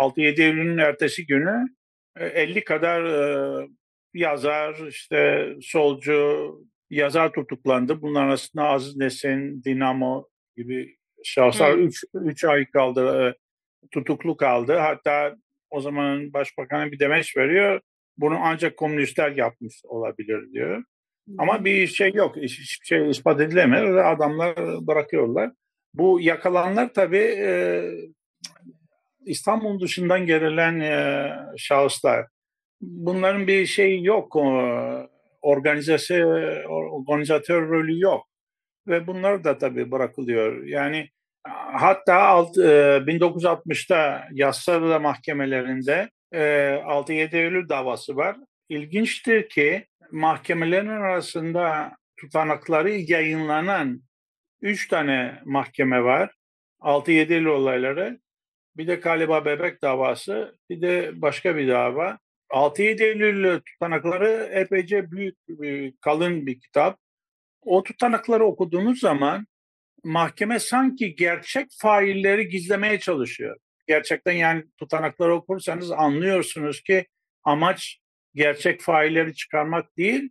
6-7 0.00 0.42
Eylül'ün 0.42 0.78
ertesi 0.78 1.26
günü 1.26 1.66
50 2.16 2.58
e, 2.58 2.64
kadar 2.64 3.04
e, 3.04 3.68
yazar, 4.14 4.86
işte 4.88 5.48
solcu 5.62 6.50
yazar 6.90 7.32
tutuklandı. 7.32 8.02
Bunlar 8.02 8.26
arasında 8.26 8.64
Aziz 8.64 8.96
Nesin, 8.96 9.62
Dinamo 9.64 10.28
gibi 10.56 10.96
şahıslar 11.24 11.78
3 12.14 12.44
ay 12.44 12.66
kaldı, 12.70 13.28
e, 13.28 13.34
tutuklu 13.90 14.36
kaldı. 14.36 14.76
Hatta 14.76 15.36
o 15.70 15.80
zaman 15.80 16.32
başbakanı 16.32 16.92
bir 16.92 16.98
demeç 16.98 17.36
veriyor. 17.36 17.80
Bunu 18.18 18.38
ancak 18.42 18.76
komünistler 18.76 19.36
yapmış 19.36 19.80
olabilir 19.84 20.52
diyor. 20.52 20.82
Ama 21.38 21.64
bir 21.64 21.86
şey 21.86 22.12
yok. 22.12 22.36
Hiçbir 22.36 22.86
şey 22.86 23.10
ispat 23.10 23.40
edilemez. 23.40 23.96
Adamlar 23.96 24.56
bırakıyorlar. 24.86 25.50
Bu 25.94 26.20
yakalanlar 26.20 26.94
tabii 26.94 27.36
e, 27.38 27.82
İstanbul 29.26 29.80
dışından 29.80 30.26
gelen 30.26 30.80
e, 30.80 31.30
şahıslar. 31.56 32.26
Bunların 32.80 33.46
bir 33.46 33.66
şey 33.66 34.02
yok. 34.02 34.36
Organizası, 35.42 36.14
organizatör 36.68 37.68
rolü 37.68 38.00
yok. 38.00 38.26
Ve 38.88 39.06
bunlar 39.06 39.44
da 39.44 39.58
tabii 39.58 39.90
bırakılıyor. 39.90 40.64
Yani 40.64 41.08
hatta 41.72 42.14
alt, 42.14 42.58
e, 42.58 43.06
1960'ta 43.06 44.28
Yassıada 44.32 44.98
mahkemelerinde 44.98 46.10
e, 46.32 46.40
6-7 46.84 47.36
Eylül 47.36 47.68
davası 47.68 48.16
var. 48.16 48.36
İlginçtir 48.68 49.48
ki 49.48 49.86
mahkemelerin 50.12 50.88
arasında 50.88 51.92
tutanakları 52.16 52.90
yayınlanan 52.90 54.02
üç 54.60 54.88
tane 54.88 55.40
mahkeme 55.44 56.04
var. 56.04 56.30
6-7 56.80 57.34
Eylül 57.34 57.46
olayları. 57.46 58.20
Bir 58.76 58.86
de 58.86 58.94
galiba 58.94 59.44
bebek 59.44 59.82
davası, 59.82 60.58
bir 60.70 60.80
de 60.82 61.12
başka 61.22 61.56
bir 61.56 61.68
dava. 61.68 62.18
6-7 62.50 63.02
Eylül 63.02 63.60
tutanakları 63.60 64.50
epeyce 64.52 65.10
büyük, 65.10 65.36
kalın 66.00 66.46
bir 66.46 66.60
kitap. 66.60 66.98
O 67.62 67.82
tutanakları 67.82 68.44
okuduğunuz 68.44 69.00
zaman 69.00 69.46
mahkeme 70.04 70.58
sanki 70.58 71.14
gerçek 71.14 71.66
failleri 71.78 72.48
gizlemeye 72.48 73.00
çalışıyor. 73.00 73.56
Gerçekten 73.86 74.32
yani 74.32 74.64
tutanakları 74.78 75.34
okursanız 75.34 75.90
anlıyorsunuz 75.90 76.82
ki 76.82 77.06
amaç 77.44 77.98
gerçek 78.34 78.80
failleri 78.80 79.34
çıkarmak 79.34 79.96
değil, 79.96 80.30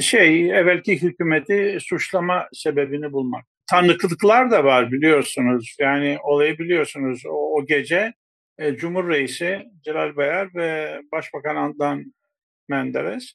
şey 0.00 0.50
evvelki 0.50 1.02
hükümeti 1.02 1.78
suçlama 1.80 2.48
sebebini 2.52 3.12
bulmak. 3.12 3.44
Tanıklıklar 3.66 4.50
da 4.50 4.64
var 4.64 4.92
biliyorsunuz. 4.92 5.76
Yani 5.80 6.18
olayı 6.22 6.58
biliyorsunuz. 6.58 7.22
O, 7.26 7.56
o 7.56 7.66
gece 7.66 8.12
e, 8.60 8.76
Cumhur 8.76 9.08
Reisi 9.08 9.62
Celal 9.84 10.16
Bayar 10.16 10.48
ve 10.54 11.00
Başbakan 11.12 11.56
Adnan 11.56 12.14
Menderes 12.68 13.32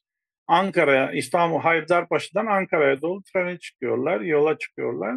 Ankara, 0.47 1.11
İstanbul 1.11 1.59
Haydarpaşa'dan 1.59 2.45
Ankara'ya 2.45 3.01
doğru 3.01 3.23
trene 3.23 3.59
çıkıyorlar, 3.59 4.21
yola 4.21 4.57
çıkıyorlar. 4.57 5.15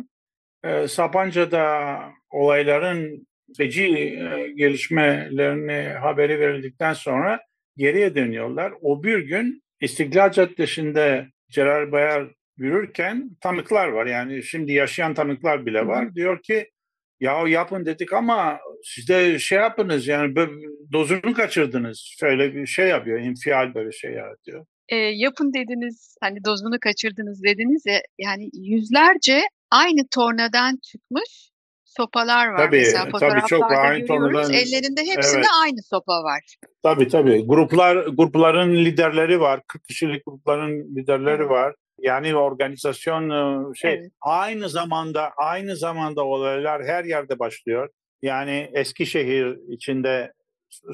E, 0.65 0.89
Sapanca'da 0.89 1.99
olayların 2.31 3.27
feci 3.57 3.87
e, 3.87 4.53
gelişmelerini 4.57 5.89
haberi 5.89 6.41
verildikten 6.41 6.93
sonra 6.93 7.41
geriye 7.77 8.15
dönüyorlar. 8.15 8.73
O 8.81 9.03
bir 9.03 9.19
gün 9.19 9.63
İstiklal 9.81 10.33
Caddesi'nde 10.33 11.27
Celal 11.51 11.93
Bayar 11.93 12.29
yürürken 12.57 13.31
tanıklar 13.41 13.89
var. 13.89 14.07
Yani 14.07 14.43
şimdi 14.43 14.73
yaşayan 14.73 15.15
tanıklar 15.15 15.67
bile 15.67 15.87
var. 15.87 16.15
Diyor 16.15 16.43
ki 16.43 16.71
ya 17.21 17.49
yapın 17.49 17.87
dedik 17.87 18.13
ama 18.13 18.59
siz 18.85 19.09
de 19.09 19.39
şey 19.39 19.59
yapınız 19.59 20.07
yani 20.07 20.35
dozunu 20.93 21.35
kaçırdınız. 21.35 22.15
Şöyle 22.21 22.55
bir 22.55 22.67
şey 22.67 22.89
yapıyor, 22.89 23.21
infial 23.21 23.75
böyle 23.75 23.93
şey 23.93 24.13
yaratıyor. 24.13 24.67
E, 24.89 24.97
yapın 24.97 25.53
dediniz, 25.55 26.17
hani 26.21 26.45
dozunu 26.45 26.77
kaçırdınız 26.81 27.43
dediniz 27.43 27.83
ya, 27.87 28.01
yani 28.19 28.51
yüzlerce 28.55 29.41
aynı 29.71 30.09
tornadan 30.15 30.79
çıkmış 30.83 31.51
sopalar 31.85 32.49
var 32.49 32.59
tabii, 32.59 32.77
mesela 32.77 33.05
fotoğraflarda 33.05 33.41
tabii 33.41 33.49
çok 33.49 33.73
aynı 33.73 34.07
tornadan. 34.07 34.53
Ellerinde 34.53 35.01
hepsinde 35.01 35.37
evet. 35.37 35.47
aynı 35.63 35.83
sopa 35.83 36.13
var. 36.13 36.57
Tabii 36.83 37.09
tabii. 37.09 37.47
Gruplar 37.47 38.07
grupların 38.07 38.75
liderleri 38.75 39.41
var. 39.41 39.61
40 39.69 39.85
kişilik 39.85 40.27
grupların 40.27 40.97
liderleri 40.97 41.49
var. 41.49 41.75
Yani 41.99 42.37
organizasyon 42.37 43.31
e, 43.31 43.75
şey 43.75 43.95
evet. 43.95 44.13
aynı 44.21 44.69
zamanda 44.69 45.31
aynı 45.37 45.77
zamanda 45.77 46.25
olaylar 46.25 46.85
her 46.85 47.05
yerde 47.05 47.39
başlıyor. 47.39 47.89
Yani 48.23 48.71
Eskişehir 48.73 49.59
içinde, 49.73 50.33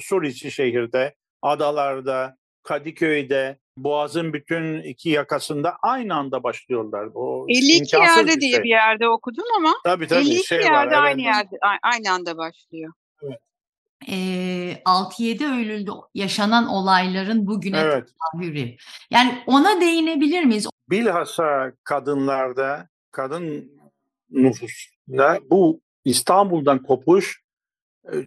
Suriçi 0.00 0.50
şehirde, 0.50 1.14
adalarda, 1.42 2.36
Kadıköy'de, 2.62 3.58
Boğaz'ın 3.76 4.32
bütün 4.32 4.82
iki 4.82 5.10
yakasında 5.10 5.76
aynı 5.82 6.14
anda 6.14 6.42
başlıyorlar. 6.42 7.08
O 7.14 7.46
52 7.48 7.96
yerde 7.96 8.26
bir 8.36 8.40
diye 8.40 8.54
şey. 8.54 8.62
bir 8.62 8.68
yerde 8.68 9.08
okudum 9.08 9.44
ama 9.58 9.74
tabii, 9.84 10.06
tabii, 10.06 10.20
52 10.20 10.46
şey 10.46 10.58
yerde 10.58 10.96
var, 10.96 11.02
aynı 11.02 11.22
evet. 11.22 11.34
yerde 11.34 11.56
aynı 11.82 12.10
anda 12.10 12.36
başlıyor. 12.36 12.92
Evet. 13.22 13.38
E, 14.08 14.14
6-7 14.84 15.58
Eylül'de 15.58 15.90
yaşanan 16.14 16.68
olayların 16.68 17.46
bugüne 17.46 17.78
evet. 17.78 18.08
tahürü. 18.32 18.76
Yani 19.10 19.42
ona 19.46 19.80
değinebilir 19.80 20.44
miyiz? 20.44 20.66
Bilhassa 20.90 21.72
kadınlarda, 21.84 22.88
kadın 23.10 23.72
nüfusta 24.30 25.38
bu 25.50 25.80
İstanbul'dan 26.04 26.82
kopuş 26.82 27.42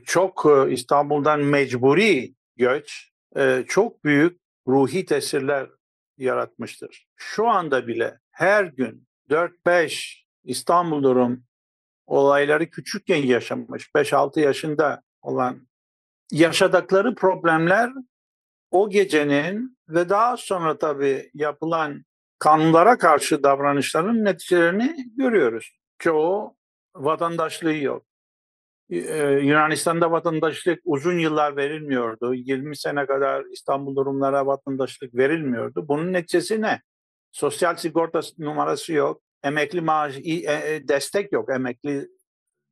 çok 0.06 0.46
İstanbul'dan 0.70 1.40
mecburi 1.40 2.34
göç 2.56 3.12
çok 3.68 4.04
büyük 4.04 4.40
ruhi 4.68 5.06
tesirler 5.06 5.70
yaratmıştır. 6.18 7.08
Şu 7.16 7.48
anda 7.48 7.88
bile 7.88 8.20
her 8.32 8.64
gün 8.64 9.08
4-5 9.30 10.24
İstanbul 10.44 11.04
durum 11.04 11.44
olayları 12.08 12.70
küçükken 12.70 13.24
yaşamış, 13.24 13.90
5-6 13.96 14.40
yaşında 14.40 15.04
olan 15.22 15.68
yaşadıkları 16.32 17.16
problemler 17.16 17.92
o 18.72 18.90
gecenin 18.90 19.78
ve 19.90 20.10
daha 20.10 20.38
sonra 20.38 20.78
tabii 20.78 21.32
yapılan 21.34 22.06
kanunlara 22.40 22.98
karşı 22.98 23.44
davranışların 23.44 24.26
neticelerini 24.26 24.96
görüyoruz. 25.18 25.78
Çoğu 26.00 26.56
vatandaşlığı 26.96 27.74
yok. 27.74 28.06
Ee, 28.90 29.40
Yunanistan'da 29.44 30.12
vatandaşlık 30.12 30.80
uzun 30.86 31.20
yıllar 31.20 31.56
verilmiyordu. 31.56 32.34
20 32.34 32.78
sene 32.78 33.06
kadar 33.06 33.46
İstanbul 33.46 33.96
durumlara 33.96 34.46
vatandaşlık 34.46 35.16
verilmiyordu. 35.16 35.88
Bunun 35.88 36.14
neticesi 36.14 36.62
ne? 36.62 36.82
Sosyal 37.32 37.76
sigorta 37.76 38.22
numarası 38.38 38.94
yok. 38.94 39.22
Emekli 39.44 39.82
maaş, 39.82 40.18
e, 40.18 40.34
e, 40.34 40.88
destek 40.88 41.32
yok. 41.32 41.50
Emekli 41.50 42.08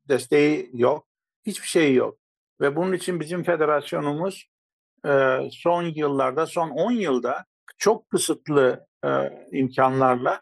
desteği 0.10 0.70
yok. 0.74 1.08
Hiçbir 1.46 1.68
şey 1.68 1.94
yok. 1.94 2.18
Ve 2.62 2.76
bunun 2.76 2.94
için 2.94 3.20
bizim 3.20 3.44
federasyonumuz 3.44 4.50
e, 5.08 5.40
son 5.52 5.84
yıllarda, 5.84 6.46
son 6.46 6.70
10 6.70 6.92
yılda 6.92 7.46
çok 7.78 8.10
kısıtlı 8.10 8.88
imkanlarla 9.52 10.42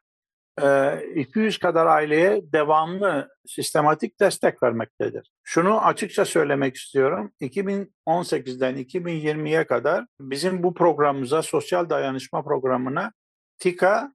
200 1.15 1.57
kadar 1.57 1.85
aileye 1.85 2.41
devamlı 2.53 3.29
sistematik 3.45 4.19
destek 4.19 4.63
vermektedir. 4.63 5.31
Şunu 5.43 5.85
açıkça 5.85 6.25
söylemek 6.25 6.75
istiyorum. 6.75 7.31
2018'den 7.41 8.75
2020'ye 8.75 9.67
kadar 9.67 10.05
bizim 10.19 10.63
bu 10.63 10.73
programımıza, 10.73 11.41
sosyal 11.41 11.89
dayanışma 11.89 12.43
programına 12.43 13.13
TİKA, 13.57 14.13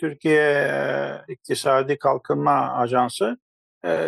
Türkiye 0.00 0.72
İktisadi 1.28 1.98
Kalkınma 1.98 2.76
Ajansı 2.76 3.38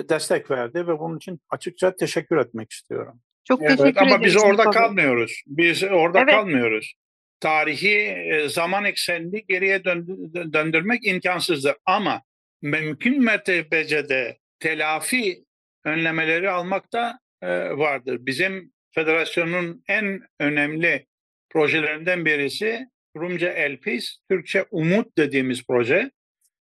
destek 0.08 0.50
verdi 0.50 0.86
ve 0.86 0.98
bunun 0.98 1.16
için 1.16 1.40
açıkça 1.50 1.96
teşekkür 1.96 2.36
etmek 2.36 2.72
istiyorum. 2.72 3.20
Çok 3.44 3.62
evet, 3.62 3.78
teşekkür 3.78 4.00
ama 4.00 4.16
ederiz. 4.16 4.36
Ama 4.36 4.44
biz 4.44 4.44
orada 4.50 4.70
kalmıyoruz. 4.70 5.42
Biz 5.46 5.82
orada 5.82 6.18
evet. 6.18 6.30
kalmıyoruz 6.34 6.94
tarihi 7.40 7.96
e, 8.32 8.48
zaman 8.48 8.84
eksenini 8.84 9.46
geriye 9.46 9.84
döndürmek 10.52 11.06
imkansızdır. 11.06 11.74
Ama 11.86 12.22
mümkün 12.62 13.24
mertebece 13.24 14.36
telafi 14.60 15.44
önlemeleri 15.84 16.50
almakta 16.50 17.18
e, 17.42 17.48
vardır. 17.70 18.18
Bizim 18.20 18.72
federasyonun 18.94 19.84
en 19.88 20.20
önemli 20.40 21.06
projelerinden 21.50 22.24
birisi 22.24 22.86
Rumca 23.16 23.52
Elpis, 23.52 24.18
Türkçe 24.30 24.64
Umut 24.70 25.18
dediğimiz 25.18 25.66
proje. 25.66 26.10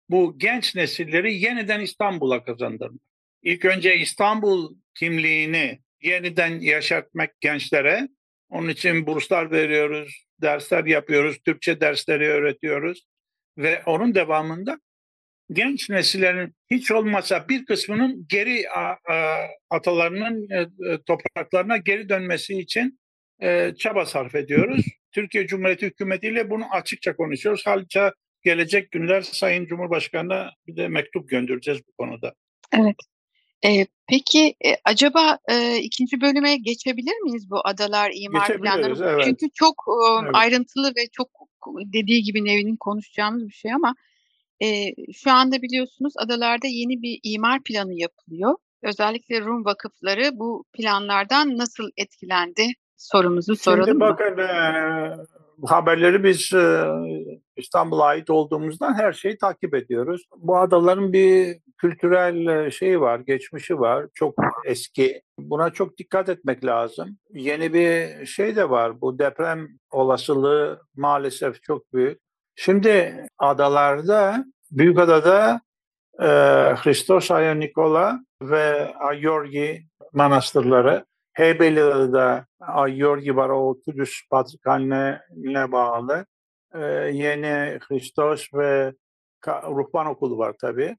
Bu 0.10 0.36
genç 0.38 0.76
nesilleri 0.76 1.36
yeniden 1.36 1.80
İstanbul'a 1.80 2.44
kazandırmak. 2.44 3.02
İlk 3.44 3.66
önce 3.66 3.98
İstanbul 3.98 4.76
kimliğini 4.96 5.80
yeniden 6.02 6.60
yaşatmak 6.60 7.42
gençlere. 7.42 8.08
Onun 8.54 8.70
için 8.70 9.08
burslar 9.08 9.52
veriyoruz, 9.52 10.26
dersler 10.42 10.86
yapıyoruz, 10.86 11.38
Türkçe 11.46 11.82
dersleri 11.82 12.28
öğretiyoruz 12.28 13.04
ve 13.58 13.84
onun 13.86 14.16
devamında 14.16 14.80
genç 15.52 15.90
nesillerin 15.90 16.56
hiç 16.72 16.92
olmasa 16.92 17.50
bir 17.50 17.66
kısmının 17.66 18.26
geri 18.30 18.66
atalarının 19.70 20.50
e, 20.50 20.62
e, 20.62 21.00
topraklarına 21.06 21.78
geri 21.78 22.10
dönmesi 22.10 22.60
için 22.60 23.00
e, 23.42 23.74
çaba 23.78 24.06
sarf 24.06 24.36
ediyoruz. 24.36 24.86
Türkiye 25.12 25.48
Cumhuriyeti 25.48 25.86
Hükümeti 25.86 26.28
ile 26.28 26.50
bunu 26.50 26.66
açıkça 26.72 27.16
konuşuyoruz. 27.16 27.62
Halbuki 27.66 28.00
gelecek 28.44 28.92
günler 28.92 29.22
Sayın 29.22 29.66
Cumhurbaşkanı'na 29.66 30.52
bir 30.68 30.76
de 30.76 30.88
mektup 30.88 31.30
göndereceğiz 31.30 31.82
bu 31.88 31.92
konuda. 31.98 32.34
Evet. 32.74 32.96
Ee, 33.66 33.86
peki 34.08 34.56
e, 34.66 34.70
acaba 34.86 35.38
e, 35.52 35.78
ikinci 35.78 36.22
bölüme 36.22 36.58
geçebilir 36.58 37.22
miyiz 37.24 37.50
bu 37.50 37.68
adalar 37.68 38.12
imar 38.16 38.58
planları? 38.58 39.14
Evet. 39.14 39.24
Çünkü 39.26 39.46
çok 39.54 39.76
e, 39.88 40.24
evet. 40.24 40.32
ayrıntılı 40.34 40.88
ve 40.88 41.08
çok 41.12 41.30
dediği 41.94 42.24
gibi 42.24 42.46
Nevin'in 42.46 42.76
konuşacağımız 42.76 43.48
bir 43.48 43.54
şey 43.54 43.74
ama 43.74 43.96
e, 44.64 44.68
şu 45.14 45.32
anda 45.32 45.62
biliyorsunuz 45.62 46.14
adalarda 46.18 46.68
yeni 46.68 47.02
bir 47.02 47.20
imar 47.24 47.64
planı 47.64 47.94
yapılıyor. 47.94 48.56
Özellikle 48.84 49.42
Rum 49.42 49.66
vakıfları 49.66 50.30
bu 50.34 50.66
planlardan 50.74 51.58
nasıl 51.58 51.90
etkilendi 51.98 52.68
sorumuzu 52.98 53.56
soralım 53.56 53.86
Şimdi 53.86 54.00
bakın 54.00 54.38
e, 54.38 54.58
haberleri 55.66 56.24
biz 56.24 56.54
e, 56.54 56.84
İstanbul'a 57.58 58.06
ait 58.06 58.30
olduğumuzdan 58.30 58.94
her 58.94 59.14
şeyi 59.14 59.38
takip 59.38 59.76
ediyoruz. 59.76 60.24
Bu 60.38 60.58
adaların 60.58 61.14
bir 61.14 61.58
kültürel 61.78 62.72
şeyi 62.72 63.02
var, 63.02 63.20
geçmişi 63.20 63.80
var. 63.80 64.08
Çok 64.14 64.36
eski. 64.66 65.22
Buna 65.40 65.70
çok 65.70 65.98
dikkat 65.98 66.30
etmek 66.30 66.66
lazım. 66.66 67.18
Yeni 67.30 67.74
bir 67.74 68.26
şey 68.26 68.56
de 68.56 68.70
var. 68.70 69.02
Bu 69.02 69.20
deprem 69.20 69.68
olasılığı 69.92 70.82
maalesef 70.96 71.64
çok 71.64 71.94
büyük. 71.94 72.20
Şimdi 72.56 73.26
adalarda, 73.38 74.46
Büyükada'da 74.72 75.62
e, 76.20 76.28
Hristos 76.76 77.32
Aya 77.32 77.54
Nikola 77.56 78.20
ve 78.42 78.94
Ayorgi 78.96 79.86
manastırları 80.14 81.06
Heybeliada'da 81.34 82.46
Ayorgi 82.60 83.36
var 83.36 83.50
o 83.50 83.78
Kudüs 83.86 84.30
Patrikhaneliğine 84.30 85.72
bağlı. 85.72 86.26
Yeni 87.14 87.80
Hristos 87.88 88.54
ve 88.54 88.94
Ruhban 89.48 90.06
Okulu 90.06 90.38
var 90.38 90.56
tabii. 90.62 90.98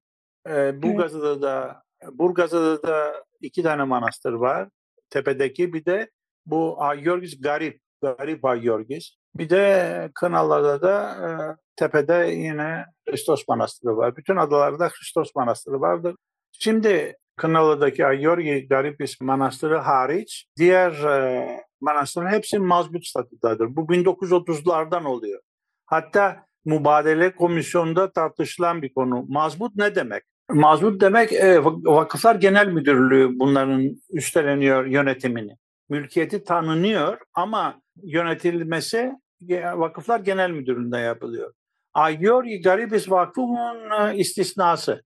Burgazada 0.82 1.42
da 1.42 1.82
Burgazada 2.12 2.82
da 2.82 3.24
iki 3.40 3.62
tane 3.62 3.84
manastır 3.84 4.32
var. 4.32 4.68
Tepedeki 5.10 5.72
bir 5.72 5.84
de 5.84 6.10
bu 6.46 6.82
Ayorgis 6.82 7.40
Garip, 7.40 7.80
Garip 8.02 8.44
Ayorgis. 8.44 9.16
Bir 9.34 9.50
de 9.50 10.10
Kınalı'da 10.14 10.82
da 10.82 11.10
e, 11.10 11.28
tepede 11.76 12.14
yine 12.30 12.84
Hristos 13.08 13.48
Manastırı 13.48 13.96
var. 13.96 14.16
Bütün 14.16 14.36
adalarda 14.36 14.88
Hristos 14.88 15.34
Manastırı 15.34 15.80
vardır. 15.80 16.16
Şimdi 16.52 17.16
Kınalı'daki 17.36 18.06
Ayorgi 18.06 18.68
Garipis 18.68 19.20
Manastırı 19.20 19.76
hariç 19.76 20.46
diğer 20.58 20.92
e, 20.92 21.48
manastırın 21.80 22.26
hepsi 22.26 22.58
mazbut 22.58 23.06
statüdadır. 23.06 23.76
Bu 23.76 23.80
1930'lardan 23.80 25.04
oluyor. 25.04 25.40
Hatta 25.86 26.46
mübadele 26.64 27.34
komisyonunda 27.34 28.12
tartışılan 28.12 28.82
bir 28.82 28.94
konu. 28.94 29.24
Mazbut 29.28 29.76
ne 29.76 29.94
demek? 29.94 30.22
Mazbut 30.50 31.00
demek 31.00 31.32
e, 31.32 31.64
Vakıflar 31.64 32.34
Genel 32.34 32.68
Müdürlüğü 32.68 33.38
bunların 33.38 33.96
üstleniyor 34.10 34.86
yönetimini. 34.86 35.56
Mülkiyeti 35.88 36.44
tanınıyor 36.44 37.18
ama 37.34 37.80
yönetilmesi 38.02 39.12
Vakıflar 39.50 40.20
Genel 40.20 40.50
Müdürlüğü'nde 40.50 40.98
yapılıyor. 40.98 41.52
Ayorgi 41.94 42.62
Garibis 42.62 43.10
Vakfı'nın 43.10 44.08
e, 44.08 44.16
istisnası. 44.16 45.02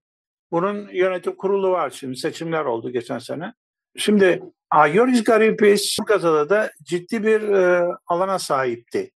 Bunun 0.51 0.89
yönetim 0.89 1.35
kurulu 1.35 1.71
var 1.71 1.89
şimdi. 1.89 2.17
Seçimler 2.17 2.65
oldu 2.65 2.89
geçen 2.91 3.19
sene. 3.19 3.53
Şimdi 3.97 4.43
Ayorgis 4.71 5.23
Garibis 5.23 5.97
Gazada 6.07 6.49
da 6.49 6.71
ciddi 6.83 7.23
bir 7.23 7.41
e, 7.41 7.87
alana 8.07 8.39
sahipti. 8.39 9.11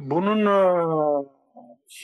Bunun 0.00 0.46
e, 0.46 0.58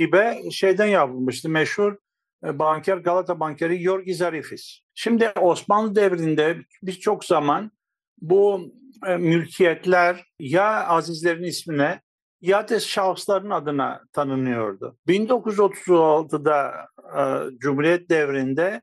hibe 0.01 0.51
şeyden 0.51 0.87
yapılmıştı. 0.87 1.49
Meşhur 1.49 1.97
e, 2.45 2.59
banker 2.59 2.97
Galata 2.97 3.41
bankeri 3.41 3.83
Yorgi 3.83 4.15
Zarifis. 4.15 4.81
Şimdi 4.95 5.33
Osmanlı 5.41 5.95
devrinde 5.95 6.57
birçok 6.83 7.25
zaman 7.25 7.71
bu 8.21 8.75
e, 9.07 9.17
mülkiyetler 9.17 10.25
ya 10.41 10.87
azizlerin 10.87 11.43
ismine 11.43 12.01
ya 12.41 12.69
da 12.69 12.81
şahısların 12.81 13.51
adına 13.51 14.03
tanınıyordu. 14.13 14.97
1936'da 15.09 16.75
e, 17.19 17.23
Cumhuriyet 17.59 18.11
devrinde 18.11 18.83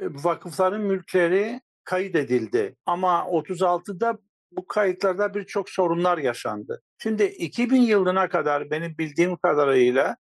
vakıfların 0.00 0.80
mülkleri 0.80 1.60
kaydedildi. 1.84 2.76
Ama 2.86 3.18
36'da 3.20 4.18
bu 4.56 4.66
kayıtlarda 4.66 5.34
birçok 5.34 5.70
sorunlar 5.70 6.18
yaşandı. 6.18 6.82
Şimdi 6.98 7.24
2000 7.24 7.80
yılına 7.80 8.28
kadar 8.28 8.70
benim 8.70 8.98
bildiğim 8.98 9.36
kadarıyla 9.36 10.16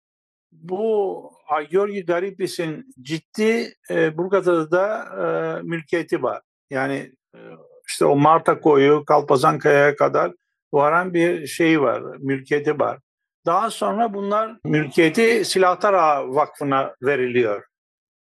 bu 0.52 1.32
Ayorgi 1.48 2.06
Garibis'in 2.06 2.94
ciddi 3.02 3.74
e, 3.90 4.18
Burgazada'da 4.18 5.06
e, 5.18 5.62
mülkiyeti 5.62 6.24
var. 6.24 6.42
Yani 6.70 7.12
e, 7.36 7.40
işte 7.88 8.06
o 8.06 8.16
Marta 8.16 8.60
koyu 8.60 9.06
Kalpazankaya'ya 9.06 9.96
kadar 9.96 10.32
varan 10.74 11.14
bir 11.14 11.48
şey 11.48 11.82
var, 11.82 12.02
mülkiyeti 12.20 12.80
var. 12.80 13.00
Daha 13.46 13.70
sonra 13.70 14.14
bunlar 14.14 14.58
mülkiyeti 14.64 15.46
Silahtar 15.46 16.24
Vakfı'na 16.24 16.96
veriliyor. 17.02 17.69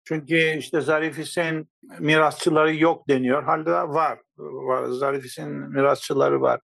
Çünkü 0.07 0.57
işte 0.57 0.81
Zarif 0.81 1.17
Hüseyin 1.17 1.69
mirasçıları 1.99 2.75
yok 2.75 3.07
deniyor. 3.07 3.43
Halde 3.43 3.71
var. 3.71 4.19
var. 4.37 4.85
Zarif 4.85 5.23
Hüseyin 5.23 5.51
mirasçıları 5.51 6.41
var. 6.41 6.59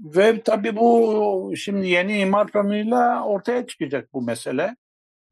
Ve 0.00 0.40
tabii 0.40 0.76
bu 0.76 1.52
şimdi 1.56 1.88
yeni 1.88 2.18
imar 2.18 2.46
planıyla 2.46 3.24
ortaya 3.24 3.66
çıkacak 3.66 4.12
bu 4.12 4.22
mesele. 4.22 4.76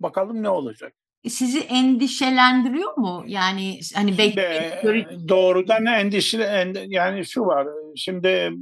Bakalım 0.01 0.43
ne 0.43 0.49
olacak. 0.49 0.93
Sizi 1.29 1.59
endişelendiriyor 1.61 2.97
mu? 2.97 3.25
Yani 3.27 3.81
hani 3.95 4.13
Şimdi, 4.17 4.19
belki 4.19 5.29
doğrudan 5.29 5.87
endişe 5.87 6.43
ende- 6.43 6.85
yani 6.89 7.27
şu 7.27 7.47
var. 7.47 7.69
Şimdi 7.97 8.53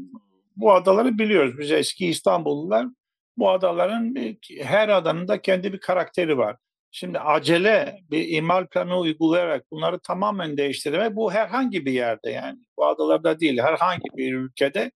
bu 0.57 0.73
adaları 0.73 1.19
biliyoruz. 1.19 1.59
Biz 1.59 1.73
eski 1.73 2.07
İstanbullular 2.07 2.87
bu 3.37 3.51
adaların 3.51 4.17
her 4.63 4.89
adanın 4.89 5.29
da 5.29 5.43
kendi 5.43 5.73
bir 5.73 5.81
karakteri 5.81 6.39
var. 6.39 6.57
Şimdi 6.97 7.19
acele 7.19 8.01
bir 8.11 8.29
imar 8.29 8.69
planı 8.69 8.99
uygulayarak 8.99 9.71
bunları 9.71 9.99
tamamen 9.99 10.57
değiştirme 10.57 11.17
bu 11.17 11.33
herhangi 11.33 11.87
bir 11.87 11.93
yerde 11.93 12.31
yani 12.31 12.59
bu 12.77 12.87
adalarda 12.87 13.41
değil 13.41 13.59
herhangi 13.59 14.05
bir 14.17 14.35
ülkede 14.35 14.91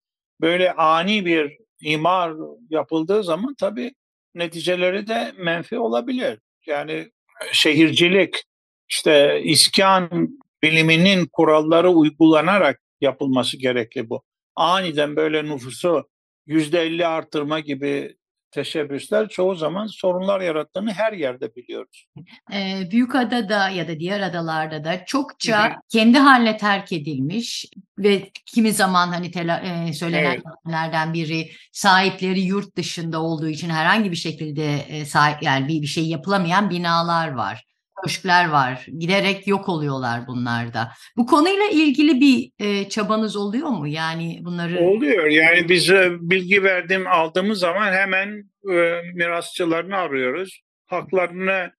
böyle 0.41 0.73
ani 0.73 1.25
bir 1.25 1.58
imar 1.81 2.34
yapıldığı 2.69 3.23
zaman 3.23 3.55
tabii 3.60 3.93
neticeleri 4.36 5.08
de 5.08 5.34
menfi 5.38 5.79
olabilir. 5.79 6.39
Yani 6.65 7.12
şehircilik 7.51 8.43
işte 8.89 9.41
iskan 9.43 10.29
biliminin 10.63 11.25
kuralları 11.34 11.89
uygulanarak 11.89 12.81
yapılması 13.01 13.58
gerekli 13.58 14.10
bu. 14.10 14.23
Aniden 14.55 15.15
böyle 15.15 15.43
nüfusu 15.43 16.10
yüzde 16.45 16.81
elli 16.81 17.08
arttırma 17.08 17.60
gibi 17.60 18.15
teşebbüsler 18.56 19.30
çoğu 19.30 19.56
zaman 19.56 19.88
sorunlar 19.88 20.41
yarattığını 20.41 20.91
her 20.91 21.13
yerde 21.13 21.56
biliyoruz. 21.56 22.06
e, 22.54 22.91
Büyükada'da 22.91 23.70
ya 23.70 23.88
da 23.88 24.00
diğer 24.00 24.20
adalarda 24.20 24.84
da 24.84 25.06
çokça 25.06 25.76
kendi 25.89 26.18
haline 26.18 26.58
terk 26.58 26.91
edilmiş 26.91 27.65
ve 27.98 28.32
kimi 28.46 28.72
zaman 28.72 29.08
hani 29.08 29.32
tela- 29.32 29.88
e, 29.89 29.94
söylenen 29.94 30.41
Evet. 30.65 31.13
biri 31.13 31.52
sahipleri 31.72 32.41
yurt 32.41 32.76
dışında 32.76 33.22
olduğu 33.22 33.48
için 33.48 33.70
herhangi 33.70 34.12
bir 34.12 34.15
şekilde 34.15 34.76
e, 34.76 35.06
sahip 35.06 35.44
yani 35.44 35.68
bir, 35.68 35.82
bir 35.82 35.88
şey 35.88 36.08
yapılamayan 36.08 36.70
binalar 36.70 37.32
var. 37.32 37.63
Köşkler 38.06 38.50
var. 38.50 38.86
Giderek 39.00 39.48
yok 39.48 39.70
oluyorlar 39.70 40.28
bunlarda. 40.28 40.91
Bu 41.18 41.26
konuyla 41.26 41.68
ilgili 41.72 42.22
bir 42.22 42.52
e, 42.60 42.89
çabanız 42.89 43.36
oluyor 43.36 43.70
mu? 43.70 43.88
Yani 43.88 44.39
bunları 44.44 44.80
Oluyor 44.80 45.26
yani 45.26 45.70
biz 45.70 45.89
e, 45.89 46.12
bilgi 46.20 46.63
verdiğim 46.63 47.08
aldığımız 47.08 47.60
zaman 47.60 47.94
hemen 47.94 48.44
e, 48.72 49.02
mirasçılarını 49.13 49.98
arıyoruz. 49.98 50.62
Haklarını 50.86 51.72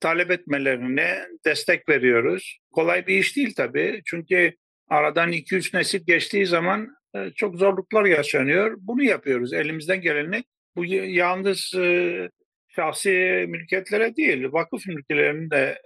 talep 0.00 0.30
etmelerine 0.30 1.18
destek 1.46 1.88
veriyoruz. 1.88 2.58
Kolay 2.72 3.06
bir 3.06 3.18
iş 3.18 3.36
değil 3.36 3.54
tabii. 3.56 4.02
Çünkü 4.04 4.54
aradan 4.88 5.32
2-3 5.32 5.76
nesil 5.76 6.00
geçtiği 6.06 6.46
zaman 6.46 6.88
e, 7.14 7.30
çok 7.36 7.56
zorluklar 7.56 8.04
yaşanıyor. 8.04 8.76
Bunu 8.80 9.02
yapıyoruz. 9.02 9.52
Elimizden 9.52 10.00
geleni 10.00 10.44
bu 10.76 10.84
yalnız 10.84 11.74
e, 11.74 12.28
şahsi 12.76 13.44
mülkiyetlere 13.48 14.16
değil, 14.16 14.52
vakıf 14.52 14.86
mülkiyelerinin 14.86 15.50
de 15.50 15.82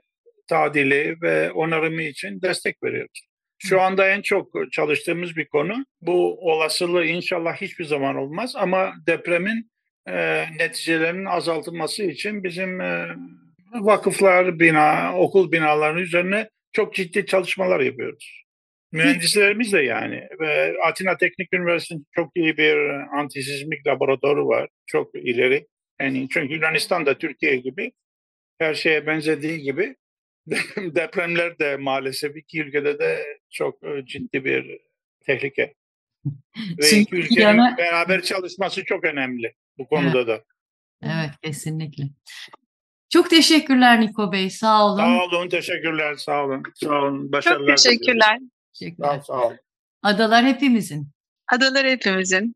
tadili 0.48 1.16
ve 1.22 1.52
onarımı 1.52 2.02
için 2.02 2.42
destek 2.42 2.82
veriyoruz. 2.82 3.20
Şu 3.58 3.80
anda 3.80 4.08
en 4.08 4.22
çok 4.22 4.72
çalıştığımız 4.72 5.36
bir 5.36 5.46
konu 5.46 5.84
bu 6.00 6.38
olasılığı 6.50 7.04
inşallah 7.04 7.56
hiçbir 7.56 7.84
zaman 7.84 8.16
olmaz 8.16 8.52
ama 8.56 8.94
depremin 9.06 9.70
e, 10.08 10.44
neticelerinin 10.58 11.24
azaltılması 11.24 12.02
için 12.02 12.44
bizim 12.44 12.80
e, 12.80 13.08
vakıflar, 13.72 14.60
bina, 14.60 15.18
okul 15.18 15.52
binalarının 15.52 16.00
üzerine 16.00 16.48
çok 16.72 16.94
ciddi 16.94 17.26
çalışmalar 17.26 17.80
yapıyoruz. 17.80 18.44
Mühendislerimiz 18.92 19.72
de 19.72 19.82
yani 19.82 20.28
ve 20.40 20.74
Atina 20.86 21.16
Teknik 21.16 21.54
Üniversitesi'nin 21.54 22.06
çok 22.14 22.30
iyi 22.36 22.56
bir 22.56 22.76
antisizmik 23.18 23.86
laboratuvarı 23.86 24.46
var. 24.46 24.68
Çok 24.86 25.14
ileri. 25.14 25.66
Yani 26.00 26.28
çünkü 26.30 26.54
Yunanistan 26.54 27.06
da 27.06 27.18
Türkiye 27.18 27.56
gibi 27.56 27.92
her 28.58 28.74
şeye 28.74 29.06
benzediği 29.06 29.58
gibi 29.62 29.96
depremler 30.76 31.58
de 31.58 31.76
maalesef 31.76 32.36
iki 32.36 32.62
ülkede 32.62 32.98
de 32.98 33.38
çok 33.50 33.84
e, 33.84 34.06
ciddi 34.06 34.44
bir 34.44 34.80
tehlike. 35.26 35.74
Ve 36.78 36.82
Çünkü 36.90 37.00
iki 37.20 37.32
ülkenin 37.32 37.46
yana- 37.46 37.76
beraber 37.78 38.22
çalışması 38.22 38.84
çok 38.84 39.04
önemli 39.04 39.54
bu 39.78 39.88
konuda 39.88 40.26
da. 40.26 40.44
Evet, 41.02 41.30
kesinlikle. 41.42 42.04
Çok 43.08 43.30
teşekkürler 43.30 44.00
Niko 44.00 44.32
Bey. 44.32 44.50
Sağ 44.50 44.86
olun. 44.86 44.96
Sağ 44.98 45.24
olun, 45.24 45.48
teşekkürler, 45.48 46.14
sağ 46.14 46.44
olun. 46.44 46.62
Sağ 46.74 47.02
olun, 47.02 47.32
başarılar. 47.32 47.76
Çok 47.76 47.84
teşekkürler. 47.84 48.38
Teşekkürler. 48.78 49.08
Sağ, 49.18 49.22
sağ 49.22 49.46
olun. 49.46 49.58
Adalar 50.02 50.44
hepimizin. 50.44 51.08
Adalar 51.52 51.86
hepimizin. 51.86 52.54